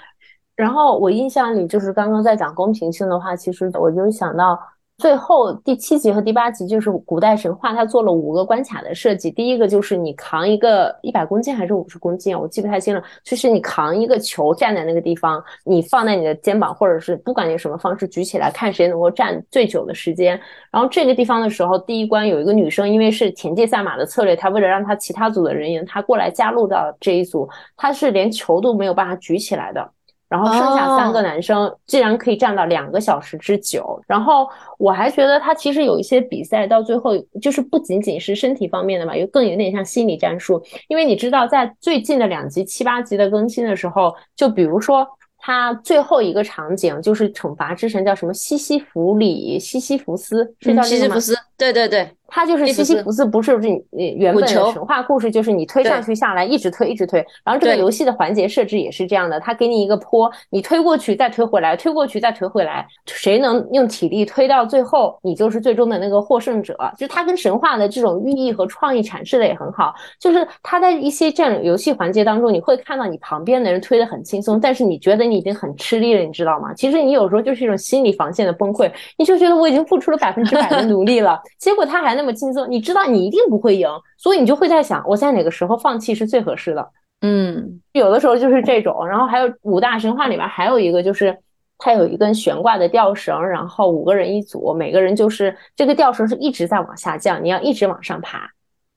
[0.56, 4.58] 然后我印象里就是刚刚在讲公平性的话，其实我就想到。
[5.02, 9.32] 最后第七集和第八集就是古代神话，它做了五个关卡的设计。
[9.32, 12.38] 第一个就是你扛一个一百公斤还是五十公斤啊？
[12.38, 13.02] 我记不太清了。
[13.24, 20.40] 就是你扛一个球站在那个地方，你放在你的肩膀，或者是不管你什么方式举起来，看谁能够站最久的时间。
[20.70, 29.90] 然后这个地方的时候，第一关有一个女生，因为是田忌赛马的策略，她为了让她其他组的人员她过来加入到这一组，她是连球都没有办法举起来的。
[30.32, 37.10] 然后剩下三个男生竟然可以站到两个小时之久，然后我还觉得他其实有一些比赛到最后
[37.42, 45.06] 就是不仅仅是身体方面的嘛，又更有点像心理战术，因为你知道在最近的两集七八集的更新的时候，就比如说。
[45.44, 66.76] 他最后一个场景就是惩罚之神叫什么西西弗里西西弗斯是叫西西弗斯，对对对，他就是西西弗斯，不是不是你原本的神话故事就是你推上去下来一直推一直推，然后这个游戏的环节设置也是这样的，他给你一个坡，你推过去再推回来，推过去再推回来，谁能用体力推到最后，你就是最终的那个获胜者。
[66.98, 75.22] 就是他跟神话的这种寓意和创意阐释的也很好，就是他在一些这样游戏环节当中，你会看到你旁边的人推的很轻松，但是你觉得。
[75.22, 76.74] 你已经很吃力了，你知道吗？
[76.74, 86.88] 其实你有时候就是一种心理防线的崩溃，你就觉得我已经付出了百分之百的努力了，结果他还那么轻松，你知道你一定不会赢，所以你就会在想，我在哪个时候放弃是最合适的？
[87.20, 89.04] 嗯，有的时候就是这种。
[89.04, 91.36] 然后还有五大神话里边还有一个，就是
[91.78, 98.48] 它有一根悬挂的吊绳，然后五个人一组，每个人就是这个吊绳是一直在往下降，你要一直往上爬。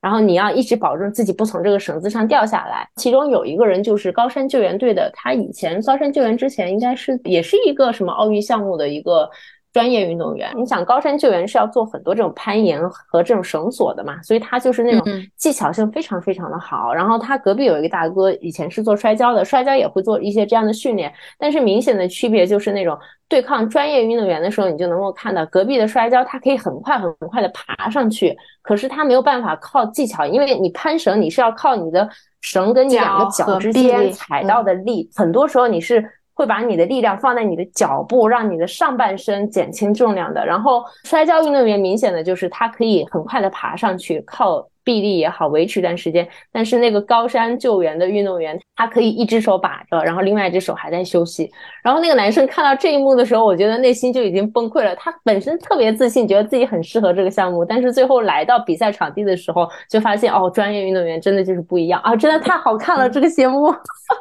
[0.02, 2.88] 然后你要一直保证自己不从这个绳子上掉下来。
[2.98, 9.28] 其中有一个人就是高山救援队的，他以前高山救援之前应该是也是一个什么奥运项目的一个。
[9.76, 16.94] 专业运动员，你想高山救援是要做很多这种攀岩和这种绳索的嘛，所以他就是那种技巧性非常非常的好。
[16.94, 21.14] 然后他隔壁有一个大哥，以前是做摔跤的，摔跤也会做一些这样的训练。
[21.38, 32.10] 但是明显的区别就是那种对抗专业运动员的时候，你就能够看到隔壁的摔跤，他可以很快很快的爬上去，可是他没有办法靠技巧，因为你攀绳你是要靠你的
[32.40, 36.10] 绳跟你两个脚之间踩到的力，很多时候你是。
[36.36, 40.46] 会把你的力量放在你的脚步，让你的上半身减轻重量的。
[40.46, 46.26] 然后摔跤运动员明显的就是他可以很快的爬上去，靠臂力也好，维持一段时间。
[46.54, 51.52] 但是那个高山救援的运动员，他可以一只手把着，然后另外一只手还在休息。
[51.84, 54.96] 然后那个男生看到这一幕的时候，我觉得内心就已经崩溃了。
[54.96, 62.16] 他本身特别自信，觉得自己很适合这个项目，但是最后来到比赛场地的时候，就发现哦，专业运动员真的就是不一样啊！
[62.16, 63.74] 真的太好看了，这个节目。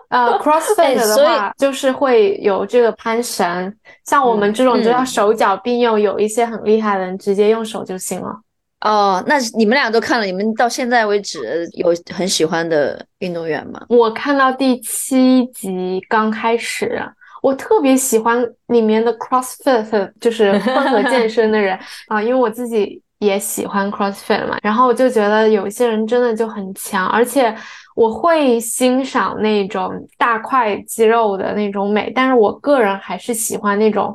[0.09, 3.75] 呃， CrossFit 的话就是会有这个攀绳，
[4.05, 8.41] 像我们这种就要手脚并用，有一些很厉害的人直接用手就行了。
[8.85, 13.81] 哦，那你们俩都看了，你们到现在为止有很喜欢的运动员吗？
[13.89, 17.03] 我看到第七集刚开始，
[17.41, 27.57] 我特别喜欢里面的 CrossFit，就是 混合健身的人啊，因为我自己也喜欢 CrossFit 嘛，然后我就觉得有一些人真的就很强，而且
[27.97, 34.15] 我会欣赏那种大块肌肉的那种美，但是我个人还是喜欢那种。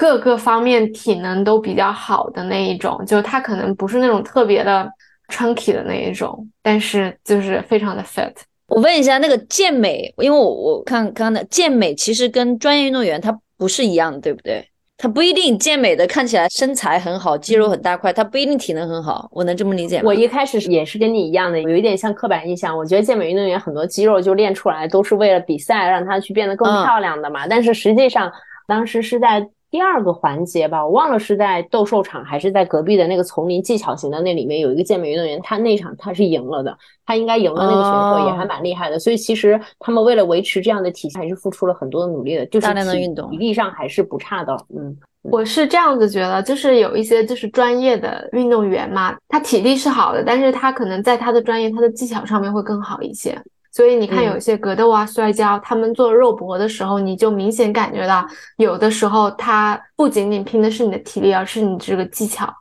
[0.00, 4.90] 各个方面体能都比较好的那一种，就他可能不是那种特别的
[5.28, 8.32] chunky 的那一种，但是就是非常的 fit。
[8.68, 14.66] 我问一下，那个健美，因为我我看刚刚的健美其实跟专业运动员他不是一样的，对不对？
[14.96, 19.28] 他不一定健美的看起来身材很好，肌肉很大块，他不一定体能很好。
[19.32, 20.04] 我能这么理解吗？
[20.06, 22.74] 我一开始也是跟你一样的，有一点像刻板印象。
[22.74, 27.46] 我觉得健美运动员很多肌肉就练出来都是为了比赛，让他去变得更漂亮的嘛。
[27.46, 28.32] 但是实际上
[28.66, 29.46] 当时是在。
[29.70, 38.98] 第二个环节吧，我忘了是在斗兽场还是在隔壁的那个丛林技巧型的那里面有一个健美运动员，他那场他是赢了的，他应该赢了那个选手也还蛮厉害的。
[38.98, 44.56] 所以其实他们为了维持这样的体系，还是付出了很多的努力的，就是大量的运动，体力上还是不差的。
[44.76, 53.40] 嗯，我是这样子觉得，就是有一些就是专业的运动员嘛，他体力是好的，但是他可能在他的专业、他的技巧上面会更好一些。
[53.72, 62.52] 所以你看，有些格斗啊、摔跤，他们做肉搏的时候，你就明显感觉到，有的时候他不仅仅拼的是你的体力，而是你这个技巧。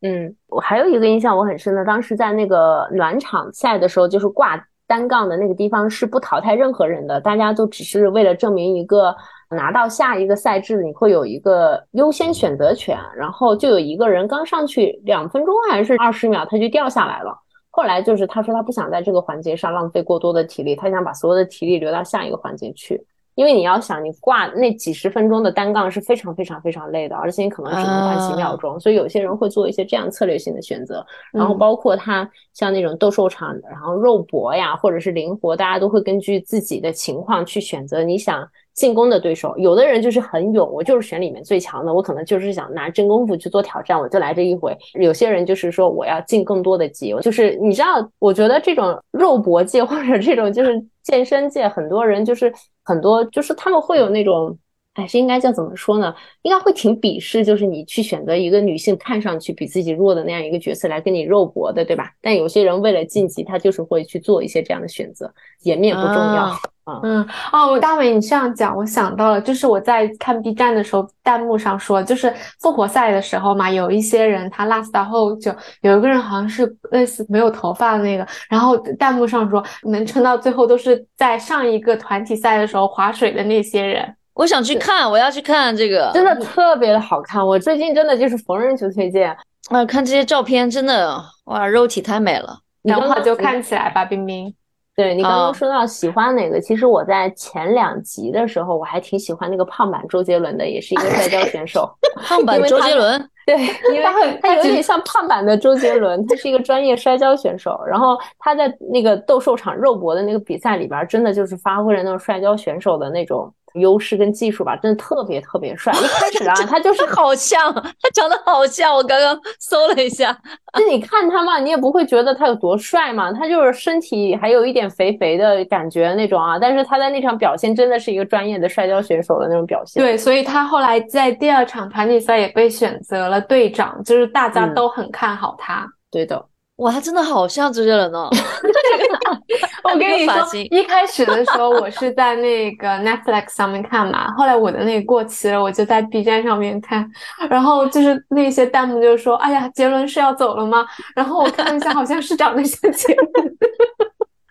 [0.00, 9.14] 嗯，我还有一个印象我很深的，当时在那个暖场赛的时候，就是挂单杠的那个地方是不淘汰任何人的，大家都只是为了证明一个
[9.48, 12.98] 拿到下一个赛制，你会有一个优先选择权。
[13.16, 17.38] 然后就有一个人刚上去两分钟还是二十秒，他就掉下来了。
[17.74, 23.02] 后来就是他说他不想在这个环节上浪费过多的体力，他想把所有的体力留到下一个环节去。
[23.34, 31.04] 因为你要想，你挂那几十分钟的单杠是非常非常非常累的，而且你可能只能挂几秒钟，所以有些人会做一些这样策略性的选择。
[31.32, 38.46] 然后包括他像那种斗兽场，然后肉搏呀，或者是灵活，大家都会根据自己的情况去选择你想。
[38.74, 44.76] 进攻的对手，有的人就是很勇，我就是选里面最强的，我可能就是想拿真功夫去做挑战，我就来这一回。
[44.94, 52.52] 有些人就是说我要进更多的级，就是你知道，我觉得这种肉搏界或者这种就是健身界，很多人就是
[52.84, 54.56] 很多就是他们会有那种。
[54.94, 56.14] 还是应该叫怎么说呢？
[56.42, 62.10] 应该会挺鄙视，就是你去选择一个女性看上去比自己弱的那样一个角色来跟你肉搏的，对吧？
[62.20, 66.58] 但有些人为了晋级，他就是会去做一些这样的选择，颜面不重要啊。
[67.04, 84.14] 嗯哦，大伟，你这样讲，我想到了，就是我在看 B 站的时候，弹幕上说，就是复活赛的时候嘛，有一些人他 last 到后就有一个人好像是类似没有头发的那个，然后弹幕上说能撑到最后都是在上一个团体赛的时候划水的那些人。
[84.42, 87.46] 我想去看，我要去看这个，真的特别的好看。
[87.46, 89.30] 我最近真的就是逢人就推荐
[89.70, 92.58] 啊，看这些照片真的哇，肉体太美了。
[92.82, 94.52] 然后就看起来吧，冰冰。
[94.96, 101.88] 对你刚刚说到喜欢哪个，其实我在前两集的时候，我还挺喜欢那个胖版周杰伦的，也是一个摔跤 选手。
[102.26, 103.56] 胖版周杰伦， 对，
[103.94, 107.80] 因为他他有点像胖版的周杰伦，他是一个专业摔跤选手。
[107.86, 113.54] 然后他在那个斗兽场肉搏的那个比赛里边，真的就是发挥了那种摔跤选手的那种。
[113.74, 115.92] 优势跟技术吧，真的特别特别帅。
[115.92, 118.94] 一开始啊， 他就是好像，他长得好像。
[118.94, 120.36] 我刚刚搜了一下，
[120.74, 123.32] 那你看他嘛，你也不会觉得他有多帅嘛。
[123.32, 130.02] 他就是身体还有一点肥肥的感觉那种啊，但是他在那场表现真的是一个专业的摔跤选手的那种表现。
[130.02, 135.86] 对，所以他后来在第二场团体赛也被选择了队长，就是大家都很看好他。
[136.10, 136.44] 对的。
[136.76, 138.28] 哇，他真的好像周杰伦哦！
[139.84, 140.34] 我跟你说，
[140.70, 147.08] 一开始的时候我是在那个 Netflix 上面看嘛，后来我的那个过期了，我就在 B 站上面看。
[147.48, 150.84] 然后就是那些弹幕就说：“哎呀，杰伦是要走了吗？”
[151.14, 153.56] 然后我看了一下，好像是长得像杰伦。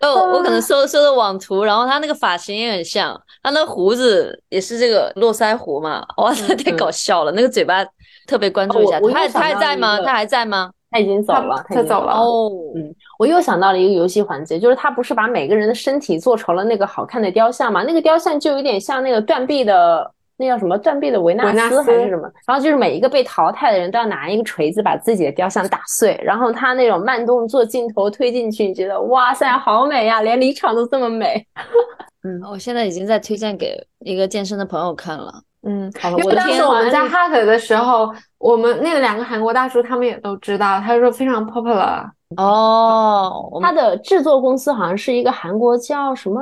[0.00, 6.02] 哦，我可能搜搜的网图，然后他那个发型也很像，他那胡子也是这个络腮胡嘛。
[6.16, 6.32] 哇，
[6.64, 7.32] 太搞笑了！
[7.32, 7.84] 那个嘴巴
[8.26, 9.98] 特别关注一下，他他还在吗？
[10.00, 10.70] 他还在吗？
[10.92, 12.50] 他已经走了，他走了哦。
[12.76, 17.82] 嗯，我又想到了一个游戏环节，就是他不是把每个人的身体做成了那个好看的雕像嘛？
[17.82, 22.30] 那个雕像就有点像那个断臂的那叫什么断臂的维纳斯斯还是什么？
[22.46, 31.46] 然后就是每一个被淘汰的人都要拿一个锤子把自己的雕像打碎，然后他那种慢动作镜头推进去，你觉得哇塞，好美呀，连离场都这么美。
[32.24, 35.42] 嗯我现在已经在推荐给一个健身的朋友看了。
[35.62, 42.10] 嗯，好了，因为当时我们在那 Hut 的时候，我们那个两个韩国大叔他们也都知道，他说非常 popular。
[42.36, 46.40] 哦，他的制作公司好像是一个韩国叫什么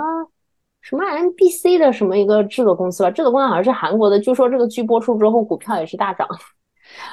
[0.81, 6.27] 什么 MBC 的什么一个制作公司吧，制作公司好像是韩国的，据说这个剧播出之后股票也是大涨。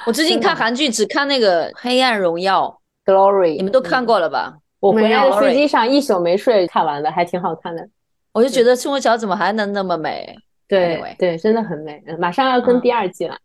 [0.06, 2.80] 我最近看韩剧只看那个《黑暗荣耀》
[3.12, 4.54] ，Glory，你们都看过了吧？
[4.80, 7.86] 我回来的飞机上一宿没睡看完的，还挺好看的。
[8.32, 10.36] 我就觉得宋慧乔怎么还能那么美
[10.68, 12.02] 对对，真的很美。
[12.06, 13.36] 嗯马上要跟嗯第二季了，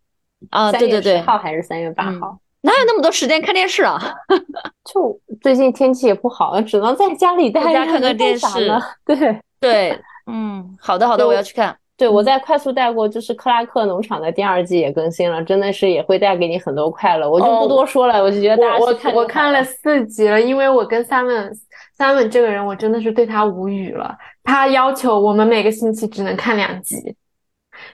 [0.50, 0.72] 啊？
[0.72, 2.38] 对对对十，号还是三月八嗯号？
[2.62, 4.00] 哪有那么多时间看电视啊？
[4.86, 8.48] 就最近天气也不好，只能在家里待着，看看电视
[9.06, 9.40] 对。
[9.60, 9.98] 对，
[10.28, 11.74] 嗯， 好的好的，我要去看。
[11.96, 17.30] 对，我在快速带过，就是克拉克农场的第二季也更新了，真的是也会带给你很多快乐。
[17.30, 21.50] 我就哦不多说了，我就觉得大家看就好我我看了四集了，因为我跟 Simon
[21.98, 24.16] Simon 这个人，我真的是对他无语了。
[24.44, 27.16] 他要求我们每个星期只能看两集，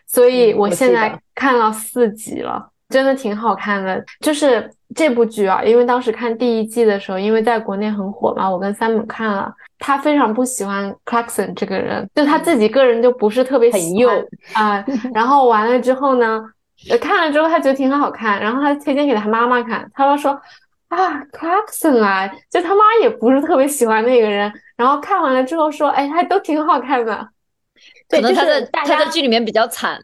[0.07, 4.03] 所以嗯我现在看了四集了，真的挺好看的。
[4.21, 14.83] 就是这部剧啊，因为当时看第一季的时候，因为在国内很火嘛，我跟 Simon 看了，他非常不喜欢 Clarkson 这个人，就他自己个人就不是特别很喜欢幼啊、
[15.13, 16.41] 然后完了之后呢，
[16.89, 20.39] 呃看了之后他觉得挺好看，然后他推荐给他妈妈看，他妈说
[20.89, 27.29] 啊，Clarkson 啊，就他妈也不是特别喜欢那个人，然后看完了之后说，哎，还都挺好看的。
[28.09, 29.99] 对，就是大家他在剧里面比较惨，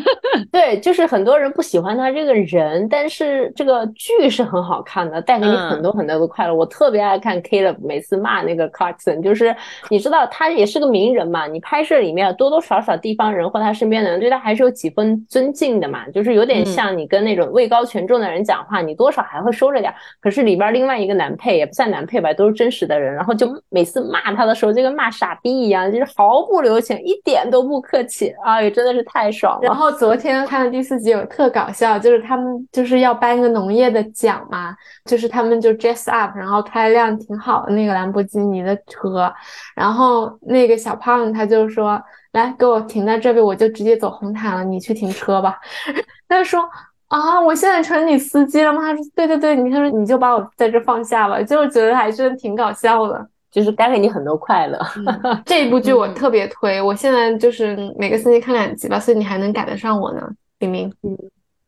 [0.50, 6.54] 对，就是很多人不喜欢他这个人，但是这个剧是很好看的，带给你很嗯多很多的快乐。
[6.54, 9.54] 我特别爱看 Caleb 每次骂那个 Clarkson，就是
[9.90, 19.96] 你知道他也是个名人嘛，你拍摄里面多多少少地方人或他身边的人对他还是有几分尊敬的嘛，就是有点嗯像你跟那种位高权重的人讲话，你多少还会收着点儿。
[20.20, 29.66] 可是里边另外一个男配也不算男配吧，都是真实的人，然后就每次骂他的时候就跟骂傻逼一样，就是毫不留情，一点都不客气，啊，也，真的是太爽了。
[29.66, 34.74] 然后昨天看的第四集有特搞笑，就是他们就是要颁个农业的奖嘛，
[35.04, 39.30] 就是他们就 dress up，然后开辆挺好的那个兰博基尼的车，
[39.74, 42.00] 然后那个小胖他就说
[42.32, 45.58] ：“来，给我停在这里，我就直接走红毯了，你去停车吧。
[46.28, 46.62] ”他就说。
[47.10, 47.40] 啊！
[47.40, 48.82] 我现在成你司机了吗？
[48.82, 53.28] 他说：“对对对，你他说你就把我在这放下吧。”就觉得还是挺搞笑的。
[53.50, 54.78] 就是带给你很多快乐。
[55.46, 60.28] 这一部剧我嗯特别推，我现在就是每个星期看两集吧，所以你还能赶得上我呢，
[60.58, 60.92] 明明。
[61.02, 61.16] 嗯。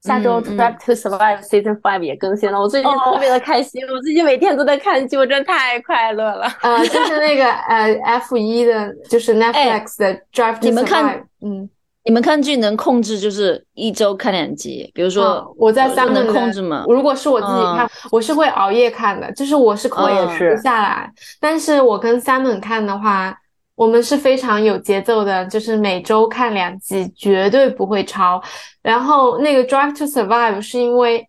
[0.02, 6.48] 下周《嗯 Drive to Survive》Season Five 也更新了，我最近特别的开心，我最近每天都在看剧，我真的太快乐了。
[6.62, 11.22] 呃，就是那个呃 F 一的，就是 Netflix 的 Drive to 你们看 Survive。
[11.42, 11.70] 嗯，
[12.04, 16.84] 你们看剧能控制就是一周看两集，比如说嗯我在三个控制吗？
[16.88, 21.08] 如果是我自己看，我是会熬夜看的，就是我是控我也制不下来。
[21.40, 23.36] 但是我跟 Simon 看的话，
[23.76, 28.42] 我们是非常有节奏的，就是每周看两集，绝对不会超。
[28.82, 31.28] 然后那个 Drive to Survive 是因为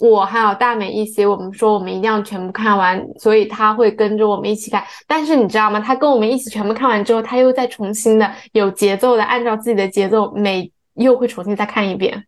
[0.00, 4.82] 我还有大美一起，我们说我们一定要全部看完，所以他会跟着我们一起看。
[5.06, 5.78] 但是你知道吗？
[5.78, 12.24] 他跟我们一起全部看完之后，他又再重新的有节奏的按照自己的节奏每又会重新再看一遍。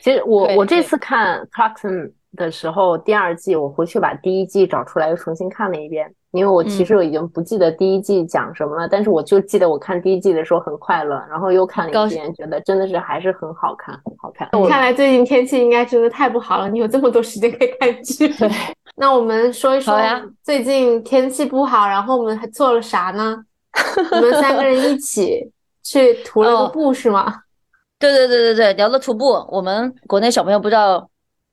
[0.00, 14.48] 其实我我这次看 Clarkson 的时候，第二季我回去把第一季找出来又重新看了一遍，因为我其嗯实我已经不记得第一季讲什么了，但是我就记得我看第一季的时候很快乐，然后又看了一遍，觉得真的是还是很好看，很好看。
[14.68, 18.28] 看来最近天气应该真的太不好了，你有这么多时间可以看剧。
[18.28, 18.50] 对，
[18.96, 23.44] 那我们说一说呀最近天气不好，然后我们还做了啥呢？
[24.10, 25.50] 我们三个人一起
[25.82, 27.42] 去 徒了个哦步是吗？
[27.98, 31.08] 对对对对对，聊了徒步，我们国内小朋友不知道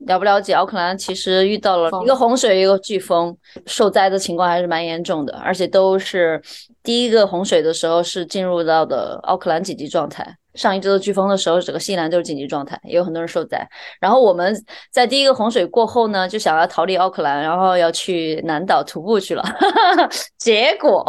[0.08, 3.36] 了不了解，奥克兰其实遇到了一个洪水，一个飓风，
[3.66, 6.42] 受灾的情况还是蛮严重的，而且都是
[6.84, 10.36] 第一个洪水的时候是进入到的奥克兰紧急状态。
[10.54, 13.66] 上一周的飓风的时候，整个西兰都是紧急状态，也有很多人受灾。
[14.02, 14.54] 然后我们
[14.92, 19.44] 在第一个洪水过后呢，就想要逃离奥克兰，然后要去南岛徒步去了，
[20.38, 21.06] 结果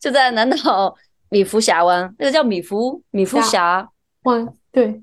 [0.00, 0.94] 就在南岛
[1.28, 3.86] 米福峡湾，那个叫米福米福峡。
[4.22, 5.02] 湾，对，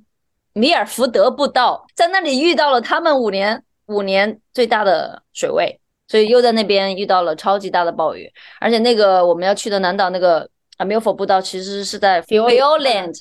[0.54, 8.32] 米尔福德步道，在那里遇到了他们五年五年最大的水位，所以又在那边遇到了超级大的暴雨。
[8.60, 13.20] 而且那个我们要去的南岛那个啊米尔福步道，其实是在 Fioland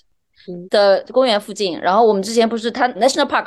[0.49, 1.79] 嗯的公园附近。
[1.81, 3.47] 然后我们之前不是它 National Park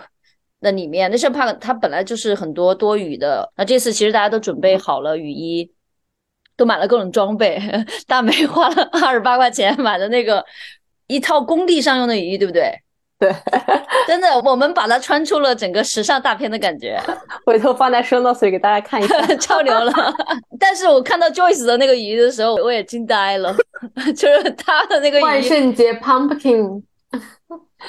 [0.62, 3.52] 的里面，National Park 它本来就是很多多雨的。
[3.56, 5.72] 那这次其实大家都准备好了雨衣。
[6.58, 7.62] 都买了各种装备，
[8.08, 10.42] 大美花了二十八块钱买的那个
[11.08, 12.72] 一套工地上用的雨衣，对不对？
[13.20, 13.34] 对，
[14.06, 17.02] 真的，我们把它穿出了整个时尚大片的感觉，
[17.46, 19.94] 回头放在 show notes 里给大家看一下， 超牛了。
[20.60, 23.56] 但是我看到 Joyce 的那个雨衣的时候，我也惊呆了，
[24.16, 26.84] 就是他的那个万，圣节 pumpkin，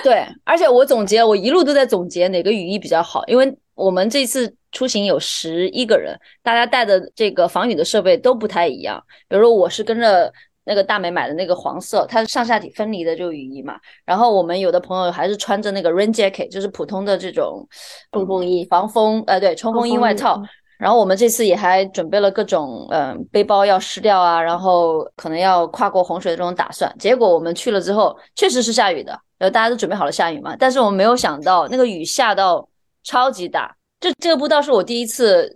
[0.05, 9.03] 对，而且我总结，我一路都在总结哪个雨衣比较好，因为我们这次出行有十一个人，大家带的这个防雨的设备都不太一样。
[9.29, 10.33] 比如说我是跟着
[10.67, 17.67] 那个大美买的那个黄色，它是上下体分离的这个雨衣嘛，然后我们有的朋友还是穿着那个 rain jacket，就是普通的这种
[18.13, 20.43] 冲锋衣防风，呃，对，冲锋衣外套。
[20.79, 26.95] 然后我们这次也还准备了各种嗯、呃背包要湿掉啊，然后可能要跨过洪水的这种打算。
[26.99, 30.55] 结果我们去了之后，确实是下雨的，然后大家都准备好了下雨嘛。
[30.59, 32.69] 但是我们没有想到那个雨下到
[33.05, 35.51] 超级大，这这个步道是我第一次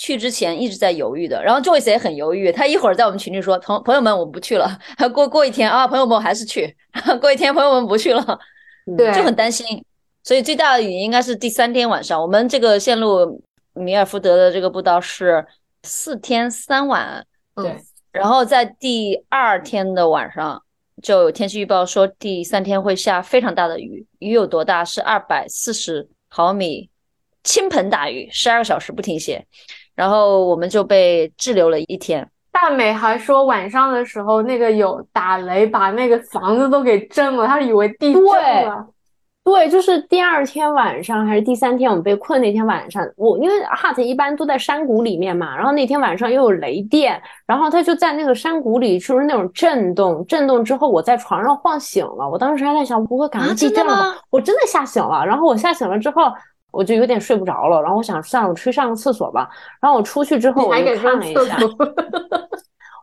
[0.00, 1.42] 去之前一直在犹豫的。
[1.44, 4.66] 然后 Joyce 也很犹豫，他一会儿在我们群里说朋朋友们我们不去了，
[5.12, 6.74] 过过一天啊朋友们我还是去，
[7.20, 8.38] 过一天朋友们不去了，
[8.96, 9.84] 对，就很担心。
[10.22, 13.42] 所以最大的雨应该是第三天晚上，我们这个线路
[13.74, 15.44] 米尔福德的这个步道是
[15.82, 17.80] 四天三晚，对嗯，
[18.12, 20.62] 然后在第二天的晚上
[21.02, 24.82] 就有天气预报说第三天会下非常大的雨，雨有多大？
[24.82, 26.90] 是二百四十毫米，
[27.42, 29.46] 倾盆大雨，十二个小时不停歇，
[30.00, 32.26] 然后我们就被滞留了一天。
[32.50, 38.86] 大美还说晚上的时候那个有打雷，把那个房子都给震了，她以为地震了。
[39.44, 54.02] 对，就是第二天晚上还是第三天，我们被困那天晚上，我因为 hut 一般都在山谷里面嘛，然后那天晚上又有雷电，然后它就在那个山谷里，就是那种震动，震动之后我在床上晃醒了，我当时还在想，不会赶上啊真的地震了吧？
[54.02, 56.22] 吗我真的吓醒了，然后我吓醒了之后。
[56.70, 59.48] 我就有点睡不着了，然后我想算了，我出去上个厕所吧。
[59.80, 61.58] 然后我出去之后，我就看了一下？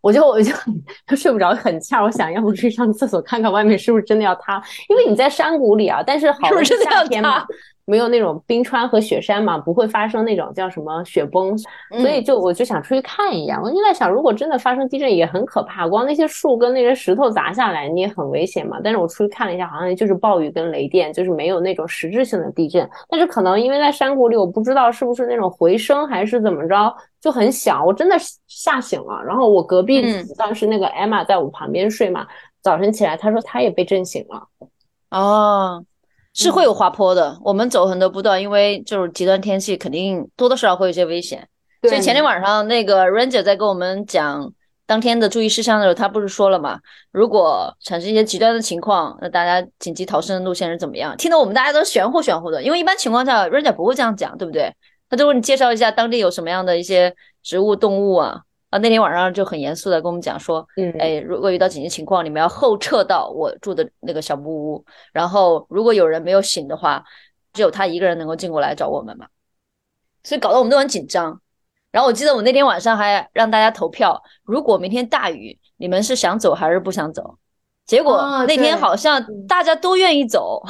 [0.01, 0.53] 我就我就
[1.17, 2.03] 睡不着，很呛。
[2.03, 6.01] 我想要不去上厕所看看外面是不是真的要塌，因为你在山谷里啊。
[6.05, 7.47] 但是 好的是夏天嘛塌，
[7.89, 11.57] 没有那种冰川和雪山嘛，不会发生那种叫什么雪崩，
[11.91, 13.57] 所以嗯就我就想出去看一眼。
[13.61, 18.77] 我就在想，如果真的发生地震也很可怕，光那些树跟那些石头砸下来，你也很危险嘛。
[18.83, 22.87] 但是我出去看了一下，好像就是暴雨跟雷电，就是没有那种实质性的地震。
[23.07, 29.23] 但是可能因为在山谷里，我不知道是不是那种回声还是怎么着，就很响，我真的是吓醒了。
[29.25, 32.27] 然后我隔壁嗯当时那个 Emma 在我旁边睡嘛，
[32.61, 34.43] 早晨起来她说她也被震醒了。
[35.11, 35.81] 哦，
[36.37, 37.35] 是会有滑坡的。
[37.43, 41.47] 我们走很多步道，因为就是极端天气，肯定多多少少会有些危险。
[41.81, 44.53] 所以前天晚上那个 Ranger 在跟我们讲
[44.85, 46.79] 当天的注意事项的时候，他不是说了嘛，
[47.11, 51.17] 如果产生一些极端的情况，那大家紧急逃生的路线是怎么样？
[51.17, 54.71] 听得我们大家都玄乎玄乎的，因为一般情况下 Ranger 不会这样讲，对不对？
[55.09, 58.41] 他就会你介绍一下当地有什么样的一些植物、动物啊。
[58.69, 67.03] 啊，那天晚上就很严肃的跟我们讲说，嗯，哎，如果遇到紧急情况，你们要后撤到我住的那个小木屋，然后如果有人没有醒的话，
[67.53, 69.27] 只有他一个人能够进过来找我们嘛，
[70.23, 71.39] 所以搞得我们都很紧张。
[71.91, 77.37] 然后我记得我那天晚上还让大家投票，如果明天大雨，你们是想走还是不想走？
[77.85, 80.61] 结果啊那天好像大家都愿意走，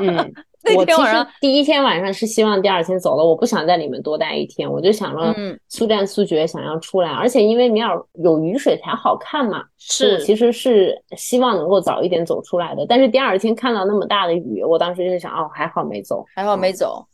[0.00, 0.32] 嗯，
[0.64, 7.10] 那我其实天晚上，第一天晚上是希望第二天走了，我不想在里面多待一天，我就想着嗯，速战速决，想要出来。
[7.10, 12.86] 而且因为米尔有雨水才好看嘛，是其实是希望能够早一点走出来的。
[12.88, 16.24] 但是第二天看到那么大的雨，我当时就想，哦，还好没走。
[16.34, 17.06] 还好没走。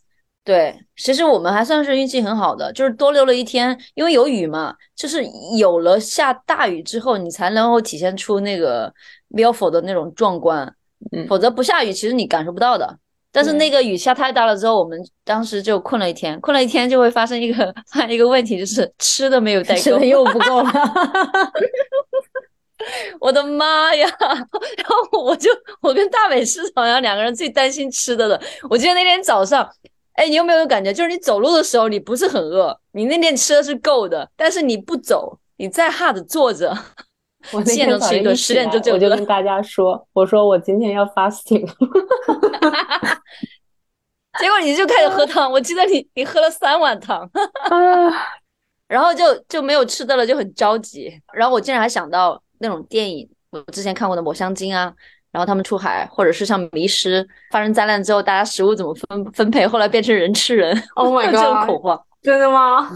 [0.43, 5.23] 对，其实我们还算是运气很好的，就是多留了一天，因为有雨嘛，就是
[5.59, 8.93] 有了下大雨之后，你才能够体现出那个
[9.31, 10.75] Milford 的那种壮观，
[11.13, 12.99] 嗯否则不下雨，其实你感受不到的。
[13.33, 17.75] 但是那个雨下太大了之后，我们当时就困了一天， 困了一天就会发生一个
[18.09, 20.05] 一个问题，就是吃的没有带 够吃的。
[20.07, 20.73] 又不够了。
[23.21, 24.09] 我的妈呀！
[24.19, 25.51] 然后我就
[25.83, 28.41] 我跟大美是好像两个人最担心吃的了。
[28.71, 29.69] 我记得那天早上，
[30.15, 36.75] 哎，你有没有感觉，就是你走路的时候你不是很饿，你那天吃的是够的，但是你不走，你在 hard 坐着，
[37.53, 41.67] 我那天早上一十点钟就我就跟大家说，我说我今天要 fasting。
[44.39, 45.51] 结果你就开始喝汤。
[45.51, 47.29] 我记得你你喝了三碗汤，
[47.69, 48.13] 啊，
[48.87, 51.13] 然后就就没有吃的了，就很着急。
[51.33, 54.93] 然后我竟然还想到那种电影，我之前看过的《抹香鲸》啊，
[55.33, 61.35] 然后他们出海，或者是像迷失发生灾难之后，大家食物怎么分分配，后来变成人吃人 Oh my god！
[61.35, 62.01] 这种恐慌。
[62.23, 62.89] 真的吗？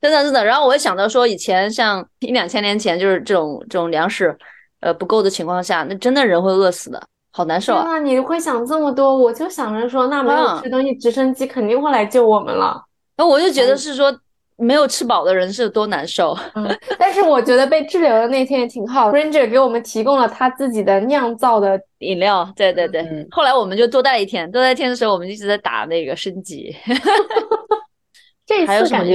[0.00, 4.36] 真的真的，然后我也想到说，以前像一两千年前，就是这种这种粮食，
[4.80, 7.82] 呃不够的情况下，那真的人会饿死的，好难受啊！
[7.82, 12.82] 天呐，你会想这么多，我就想着说，那没有啊吃东西，直升机肯定会来救我们了。
[13.16, 14.10] 然后我就觉得是说，
[14.56, 16.34] 没有吃饱的人是多难受。
[16.54, 16.66] 嗯，
[16.98, 22.50] 但是我觉得被滞留的那天也挺好，Ranger 给我们提供了他自己的酿造的饮料。
[22.56, 26.74] 对对对，嗯后来我们就多待一天，多待一天的时候，我们一直在打那个升级。
[28.50, 29.14] 这次感觉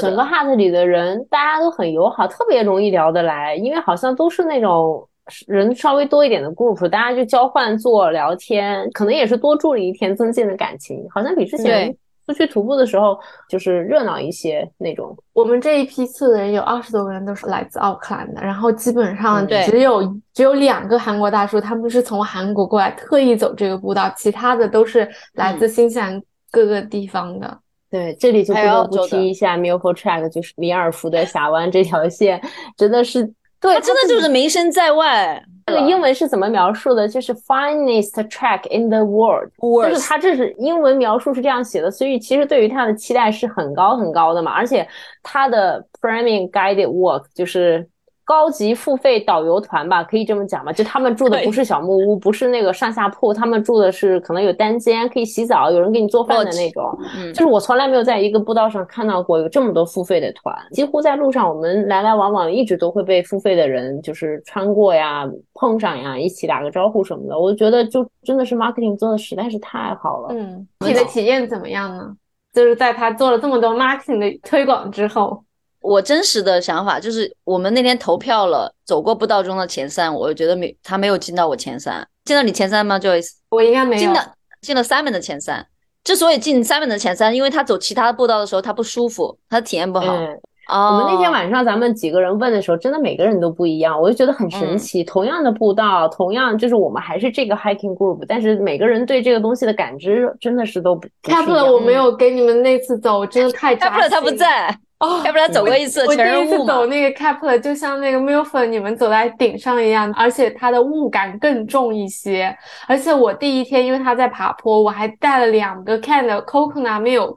[0.00, 5.08] 整个 Hut 里的人大家都很友好，特别容易聊得来，因为好像都是那种
[5.46, 11.96] 人稍微多一点的 group，大家就交换做聊天，可能也是多住了一天，增进了感情，好像比之前
[12.26, 13.16] 出去徒步的时候
[13.48, 15.16] 就是热闹一些那种。
[15.34, 20.02] 我们这一批次的人有二十多个人都是来自奥克兰的，然后基本上只有、
[20.32, 26.20] 只有两个韩国大叔，他们是从韩国过来特意走这个步道，其他的都是来嗯自新西兰
[26.50, 27.60] 各个地方的。
[27.94, 32.42] 对，这里就不得不提一下 m i l f o Track，就是米尔福的峡湾这条线，
[32.76, 33.24] 真的是
[33.60, 35.40] 对，他真的就是名声在外。
[35.66, 37.08] 这个英文是怎么描述的？
[37.08, 39.48] 就是 finest track in the world，
[39.88, 44.50] 就是它这是英文描述是这样写的，所以其实对于它的期待是很高很高的嘛。
[44.50, 44.86] 而且
[45.22, 47.88] 它的 premium guided walk 就是
[48.24, 50.72] 高级付费导游团吧，可以这么讲吧？
[50.72, 56.98] 就他们住的不是小木屋，不是那个上下铺，他们住的是可能有单间，可以洗澡，有人给你做饭的那种。
[57.16, 67.38] 嗯就是我从来没有在一个步道上看到过有这么多付费的团，几乎在路上我们来来往往一直都会被付费的人就是穿过呀、碰上呀，一起打个招呼什么的。
[67.38, 70.28] 我觉得就真的是 marketing 做的实在是太好了。
[70.30, 72.16] 嗯，你的体验怎么样呢？
[72.54, 75.43] 就是在他做了这么多 marketing 的推广之后，
[75.84, 83.32] 我真实的想法就是，我们那天投票了，走过步道中的前三，我觉得没他没有进到我前三，进到你前三吗，Joyce？
[83.50, 84.10] 我应该没有进。
[84.10, 84.32] 了
[84.62, 85.66] 进了 Simon 的前三。
[86.02, 90.14] 之所以进 Simon 的前三，因为他走其他步道的时候他不舒服，他体验不好。
[90.14, 90.26] 嗯，
[90.68, 95.04] 哦，我们那天晚上咱们几个人问的时候，真的每个人都不一样，我就觉得很神奇。
[95.04, 104.74] 同样的步道，同样就是我们还是这个 hiking group，但是每个人对这个东西的感知真的是都不不是一 Kepler 我没有给你们那次走，我真的太扎 Kepler 他不在
[105.04, 105.22] 哦。
[105.24, 106.86] ，Kepler 走过一次，我第全是雾嘛一次走。
[106.86, 112.56] 那个 Capler，就像那个 Milford 你们走在顶上一样，而且它的雾感更重一些。
[112.86, 117.36] 而且我第一天因为它在爬坡，我还带了两个 can 的 coconut milk，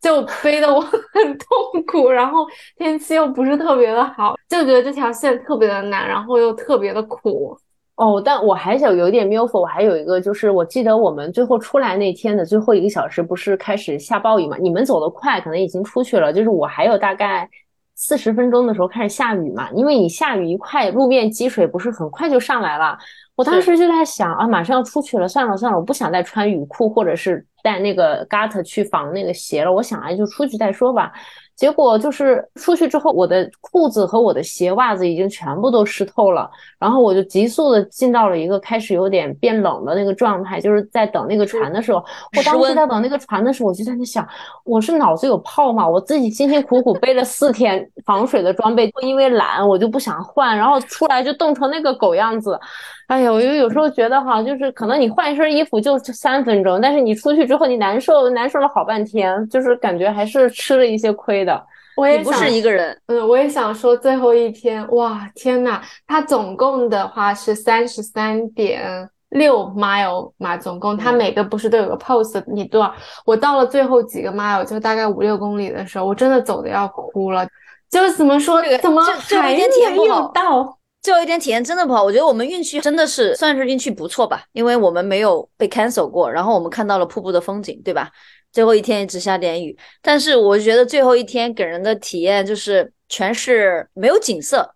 [0.00, 2.10] 就背的我很痛苦。
[2.10, 2.46] 然后
[2.76, 7.56] 天气又不是特别的好，就觉得这条线特别的难，然后又特别的苦。
[7.96, 14.56] 哦，但我还想有一点 milf，我还有一个就是，我记得我们最后出来那天的最后一个小时，不是开始下暴雨嘛？
[14.60, 17.48] 你们走得快，可能已经出去了，就是我还有大概
[17.94, 22.98] 四十分钟的时候开始下雨嘛，因为你下雨一快，路面积水不是很快就上来了。
[23.36, 31.12] 我当时就在想啊，马上要出去了，算了算了，我不想再穿雨裤或者是带那个 gut 去防那个鞋了，我想啊就出去再说吧。
[31.56, 42.04] 结果就是出去之后，我的裤子和我的鞋袜子已经全部都湿透了，然后我就急速的进到了一个开始有点变冷的那个状态，就是在等那个船的时候，
[42.36, 44.26] 我当时在等那个船的时候，我就在那想，
[44.64, 45.88] 我是脑子有泡吗？
[45.88, 52.58] 我自己辛辛苦苦背了四天防水的装备，因为懒我就不想换，然后出来就冻成那个狗样子。
[53.06, 61.62] 哎呀，我就有时候觉得哈，就是可能你换一身衣服就三分钟，但是你出去之后你难受，难受了好半天，就是感觉还是吃了一些亏的。
[61.96, 72.92] 我也不是一个人，嗯，我也想说最后一天，哇，天呐，它总共的话是三十三点六 mile 嘛，总共它嗯每个不是都有个 pose，你多少？
[73.24, 77.46] 我到了最后几个 mile，就大概五六公里的时候，我真的走的要哭了。
[77.90, 79.00] 就是怎么说，怎么
[79.30, 79.60] 还没
[80.06, 80.76] 有到？
[81.04, 82.02] 最后一天体验真的不好。
[82.02, 88.10] 我觉得我们运气真的是算是运气不错吧，因为我们没有被 cancel 过，然后我们看到了瀑布的风景，对吧？
[88.50, 94.74] 最后一天一直下点雨，但是我觉得最后一天给人的体验就是全是没有景色，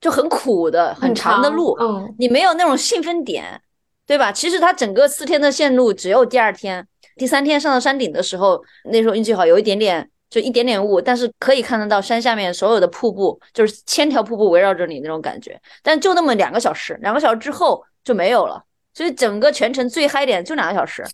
[0.00, 3.62] 就很苦的、很长的路，嗯，你没有那种兴奋点，
[4.06, 4.32] 对吧？
[4.32, 8.60] 其实它整个四天的线路只有第二天、第三天上到山顶的时候，
[8.90, 15.60] 那时候运气好，有一点点就一点点雾，但是可以看得到山下面所有的瀑布，就是千条瀑布围绕着你那种感觉。
[15.82, 18.62] 但就那么两个小时，两个小时之后就没有了，
[18.94, 21.04] 所以整个全程最嗨点就两个小时。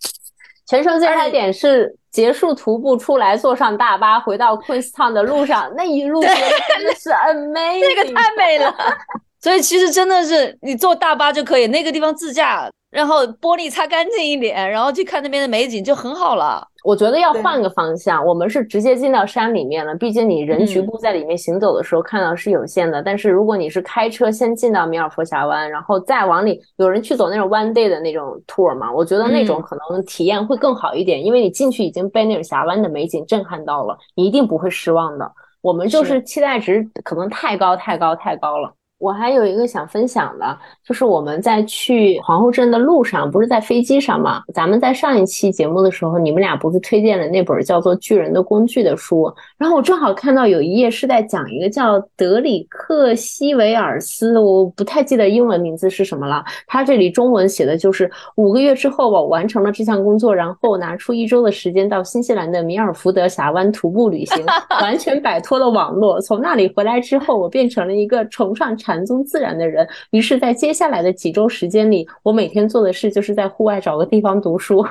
[0.69, 8.75] 全程最嗨点是结束徒步出来，坐上大巴回到 Queenstown 的路上，那一路真的是 amazing，那个太美了。
[9.41, 16.67] 所以其实真的是你坐大巴就可以，那个地方自驾，然后玻璃擦干净一点，然后去看那边的美景就很好了。
[16.83, 19.95] 我觉得要换个方向，我们是直接进到山里面了。
[19.97, 35.31] 毕竟你人局嗯部在里面行走的时候看到是有限的，但是如果你是开车先进到米尔佛峡湾，然后再往里，有人去走那种 one day 的那种 tour 嘛，我觉得那种嗯可能体验会更好一点，因为你进去已经被那种峡湾的美景震撼到了，你一定不会失望的。
[35.61, 38.73] 我们就是是期待值可能太高太高太高了。
[38.99, 44.43] 我还有一个想分享的，就是我们在去皇后镇的路上，不是在飞机上吗？
[44.55, 49.31] 咱们在上一期节目的时候，你们俩不是推荐了那本叫做《巨人的工具》的书？
[49.59, 56.43] 然后我正好看到有一页是在讲一个叫德里克西维尔斯，我不太记得英文名字是什么了。
[56.67, 64.43] 他这里中文写的就是五个月之后，我完成了这项工作，然后拿出一周的时间到新西兰的米尔福德峡湾徒步旅行，
[64.81, 66.19] 完全摆脱了网络。
[66.23, 68.75] 从那里回来之后，我变成了一个崇尚。
[68.87, 74.79] 禅宗自然的人，于是，在接下来的几周时间里，我每天做的事就是在户外找个地方读书。
[74.79, 74.89] 我觉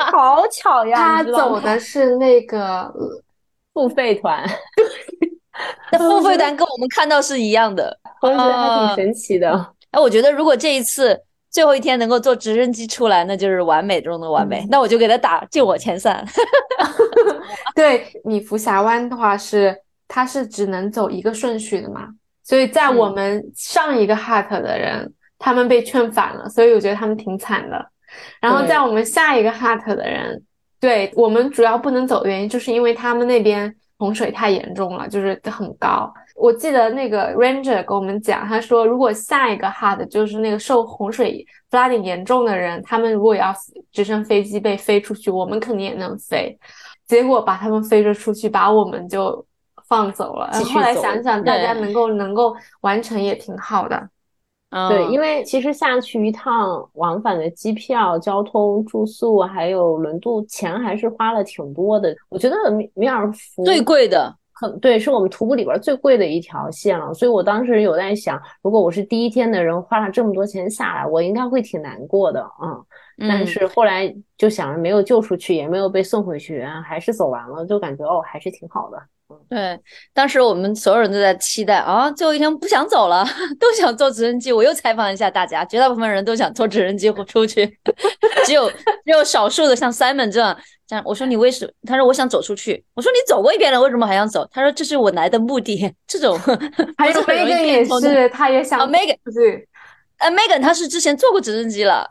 [0.00, 1.22] 得好巧呀！
[1.22, 2.92] 他走的是那个
[3.72, 4.44] 付费团，
[5.92, 9.52] 那付费团跟我们看到是一样的， 我觉得还挺神奇的。
[9.92, 11.16] 哎，我觉得如果这一次
[11.50, 14.66] 最后一天能够坐直升机出来，那就是完美中的完美。
[14.68, 16.26] 那我就给他打进我前三。
[17.76, 19.76] 对，米福峡湾的话是，
[20.08, 22.08] 它是只能走一个顺序的嘛。
[22.48, 27.90] 所以在我们上一个 hut 的人，他们被劝返了，所以我觉得他们挺惨的。
[28.40, 30.42] 然后在我们下一个 hut 的人，
[30.80, 36.10] 对我们主要不能走的原因，就是因为他们那边洪水太严重了，就是很高。
[36.36, 43.54] 我记得那个 ranger 跟我们讲，他说如果下一个 hut 就是那个受洪水 flooding 严重的人，他们如果要
[43.92, 46.58] 直升飞机被飞出去，我们肯定也能飞。
[47.06, 49.44] 结果把他们飞着出去，把我们就。
[49.88, 54.08] 放走了，后来想想，大家能够能够完成也挺好的。
[54.90, 62.14] 对，因为其实下去一趟往返的机票、交通、住宿还有轮渡钱还是花了挺多的。
[62.28, 67.14] 我觉得米米尔福最贵的，很对，是我们徒步里边最贵的一条线了。
[67.14, 72.84] 所以我当时有在想，如果我是第一天的人，花了这么多钱下来，我应该会挺难过的嗯。
[73.26, 79.02] 但是后来就想着没有救出去，也没有被送回去，还是走完了，就感觉哦，还是挺好的。
[79.50, 79.78] 对，
[80.14, 83.24] 当时我们所有人都在期待啊，最后一天不想走了，
[83.60, 84.52] 都想坐直升机。
[84.52, 87.66] 我又采访一下大家，绝大部分人都想坐直升机出去，
[88.46, 88.76] 只有只
[89.06, 90.56] 有少数的像 Simon 这样，
[90.86, 91.72] 这样我说你为什么？
[91.86, 92.82] 他说我想走出去。
[92.94, 94.48] 我说你走过一遍了，为什么还想走？
[94.50, 95.94] 他说这是我来的目的。
[96.06, 96.38] 这种
[96.96, 99.68] 还有 Megan 也是，他也想 Megan 对。
[100.18, 102.04] 呃，Megan 他是之前坐过直升机了，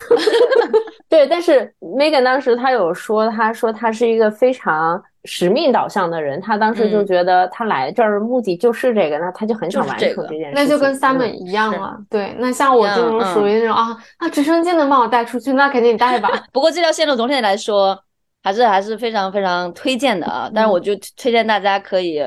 [1.09, 10.51] 对，但是 Megan 当时他有说，他说他是一个非常使命导向的人，他当时就觉得他来这儿目的就是这个，那他就很想完成这件事。
[10.55, 16.32] 那就跟 Simon 一样了， 对，那像我这种属于那种啊，那直升机能把我带出去，那肯定带吧。
[16.51, 18.01] 不过这条线路总体来说
[18.41, 22.23] 还是还是非常非常推荐的啊， 但是我就推荐大家可以，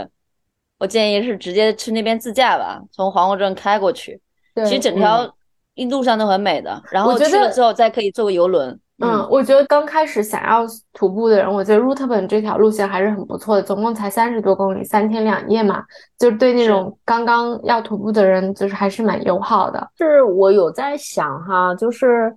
[0.79, 4.21] 我建议是直接去那边自驾吧，从皇后镇开过去，
[4.65, 5.35] 其实整条。
[5.75, 8.79] 一路上都很美的，然后去了之后再可以坐个游轮。
[9.01, 15.83] 嗯，我觉得刚开始想要徒步的人，我觉得 Route 本这条路线还是很不错的，总共才三十多公里，三天两夜嘛，
[16.19, 19.91] 就是对那种刚刚要徒步的人，就是还是蛮友好的。
[19.97, 22.31] 是我有在想哈，就是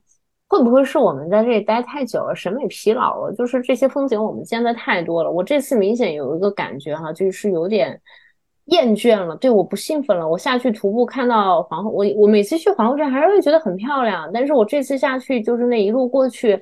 [0.48, 3.34] 会不会是我们在这里待太久了，审美疲劳了？
[3.34, 8.00] 就是这些风景我们见的太多了，我这次明显有一个感觉哈，就是有点。
[8.66, 10.26] 厌倦了，对，我不兴奋了。
[10.28, 14.30] 我下去徒步，看到皇后，我我每次去皇后镇还是会觉得很漂亮。
[14.34, 16.58] 但是我这次下去，就是那一路过去，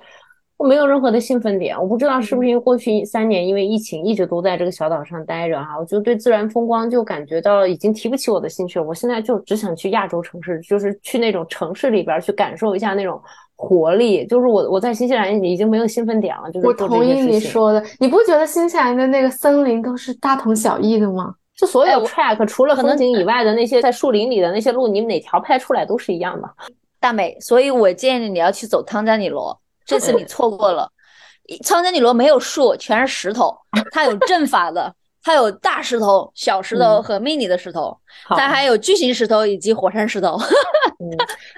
[0.58, 1.80] 我没有任何的兴奋点。
[1.80, 8.86] 我不知道是不是因为过去三年因为疫情一直都在这个小岛上待着哈，我就对自然风光就感觉到已经提不起我的兴趣了。
[8.86, 13.22] 我现在就只想去亚洲城市，就是去那种城市里边去感受一下那种
[13.56, 14.26] 活力。
[14.26, 16.52] 就是我我在新西兰已经没有兴奋点了。
[16.52, 21.36] 就是我同意你说的，你不觉得新西兰的那个森林都是大同小异的吗？
[21.62, 26.50] 就所有 track 除了风景以外的那些在树林里的那些路，你哪条拍出来都是一样的。
[27.00, 29.56] 大美，所以我建议你要去走汤加尼罗，
[29.86, 30.92] 这次你错过了。
[31.64, 33.56] 汤加尼罗没有树，全是石头，
[33.92, 34.92] 它有阵法的。
[35.24, 37.96] 它有大石头、小石头和 mini 的石头，
[38.30, 40.36] 它还有巨型石头以及火山石头。
[41.00, 41.10] 嗯，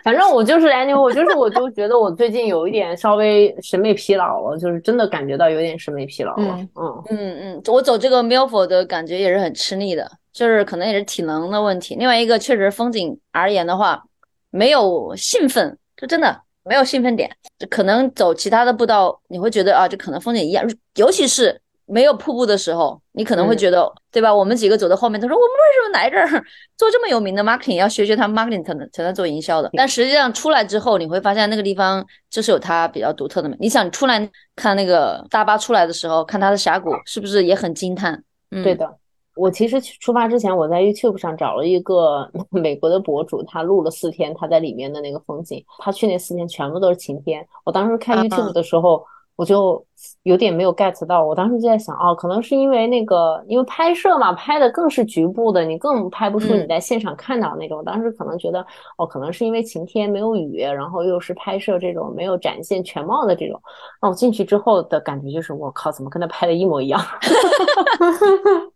[0.03, 6.57] 反正我就是来牛，我就是我就觉得我最近有一点稍微审美疲劳了，就是真的感觉到有点审美疲劳了。
[6.75, 11.95] 嗯嗯嗯，我走这个 Milford 的感觉也是很吃力的，就是可能也是体能的问题。
[11.95, 14.03] 另外一个确实风景而言的话，
[14.49, 17.29] 没有兴奋，就真的没有兴奋点。
[17.69, 21.61] 可能走其他的步道，你会觉得啊，这可能风景一样，尤其是。
[21.85, 24.33] 没有瀑布的时候，你可能会觉得，对吧？
[24.33, 26.43] 我们几个走在后面，他说我们为什么来这儿
[26.77, 29.69] 做这么有名的 marketing，要学学他们 marketing 才能才能做营销的。
[29.73, 33.57] 但实际上出来之后，你会发现那个地方就是有它比较独特的美。
[33.59, 38.23] 你想出来看那个大巴出来的时候，看它的峡谷，是不是也很惊叹？
[38.51, 38.89] 嗯，对的。
[39.35, 45.63] 我其实出发之前，我在 YouTube 上找了一个 美国的博主，他录了四天他在里面的那个风景。
[45.79, 47.45] 他去那四天全部都是晴天。
[47.65, 49.05] 我当时看 YouTube 的时候。
[49.35, 49.83] 我就
[50.23, 51.25] 有点没有 get 到。
[51.25, 57.83] 我当时就在想，哦，可能是因为那个，因为拍摄嘛，拍的更是局部的，你更拍不出你在现场看到那种。
[57.83, 58.65] 当时可能觉得，
[58.97, 63.59] 哦，可能是因为晴天没有雨，然后又是拍摄这种没有展现全貌的这种。
[64.01, 67.01] 那我进去之后的感觉就是，我靠，怎么跟他拍的一模一样？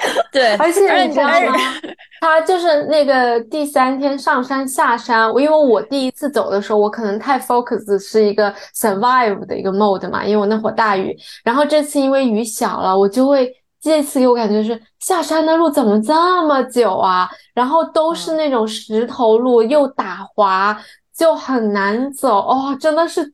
[0.32, 1.56] 对，而且你知道吗？
[2.20, 11.16] 他就是那个第三天上山下山，因为我第一次走的时候，我可能太 focus 是一个 survive 的一个 mode 嘛，因为我那会儿大雨。
[11.42, 16.14] 然后这次因为雨小了，我就会这次给我感觉是下山的路怎么这
[16.46, 17.28] 么久啊？
[17.54, 20.78] 然后都是那种石头路，又打滑，
[21.16, 23.32] 就很难走哦，真的是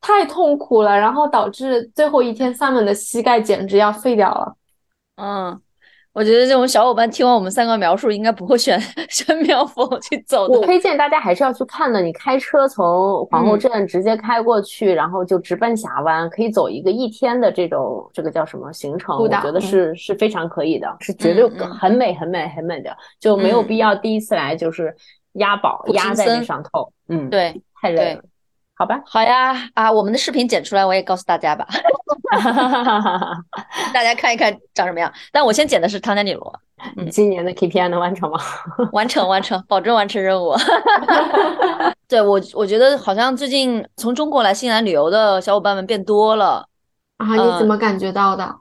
[0.00, 0.96] 太痛苦了。
[0.96, 4.54] 然后导致最后一天上面的膝盖简直要废掉了。
[5.16, 5.60] 嗯。
[6.14, 10.56] 我觉得这种小伙伴听完我们三个描述，应该不会选 选妙峰去走的。
[10.56, 12.00] 我推荐大家还是要去看的。
[12.00, 19.18] 你开车从皇后镇直接开过去，然后就直奔峡湾，可以走一个一天的这种这个叫什么行程？
[19.18, 24.94] 我觉得是是非常可以的，是绝对很美很美很美的，就没有必要第一次来就是
[25.32, 26.92] 押宝压在那上头。
[27.08, 28.22] 嗯，对，太累了。
[28.76, 31.64] 好吧，好呀，啊，我们的视频剪出来，我也告诉大家吧，
[33.94, 35.12] 大家看一看长什么样。
[35.30, 36.60] 但我先剪的是汤加尼罗。
[36.96, 38.38] 你，今年的 KPI 能完成吗？
[38.92, 40.54] 完成，完成，保证完成任务。
[42.08, 46.66] 对我，我觉得好像最近从中国来新西兰旅游的小伙伴们变多了
[47.18, 47.26] 啊。
[47.36, 48.56] 你怎么感觉到的？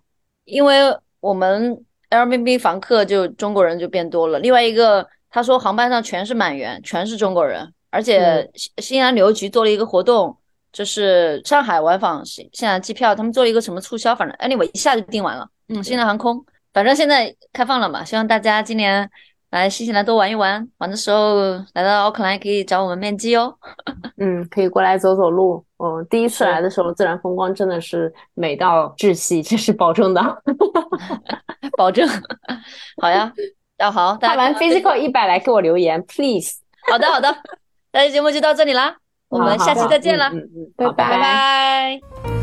[0.45, 4.37] 因为我们 Airbnb 房客就中国人就变多了。
[4.39, 7.73] 另外一个，他说航班上全是满员，全是中国人。
[7.93, 10.35] 而且新新西兰旅游局做了一个活动，
[10.71, 15.47] 就是上海往返新西兰机票，他们做了一个什么促销，反正 anyway 一下就订完了。
[15.69, 19.07] 嗯，新西兰航空，反正现在开放了嘛，希望大家今年
[19.51, 23.55] 来新西兰多玩一玩，玩的时候来到奥克兰可以找我们面基哦。
[24.17, 25.63] 嗯，可以过来走走路。
[25.77, 30.21] 嗯，第一次来的时候，自然风光真的是美到窒息，这是保证的，
[31.77, 32.09] 保证。
[32.99, 33.31] 好呀，
[33.77, 34.17] 要好。
[34.17, 36.55] 看完 physical 一百来给我留言，please。
[36.89, 37.35] 好的，好的。
[37.93, 38.97] 那期节目就到这里啦，
[39.29, 40.31] 我们下期再见了，
[40.91, 41.09] 拜。
[41.09, 42.42] 拜拜。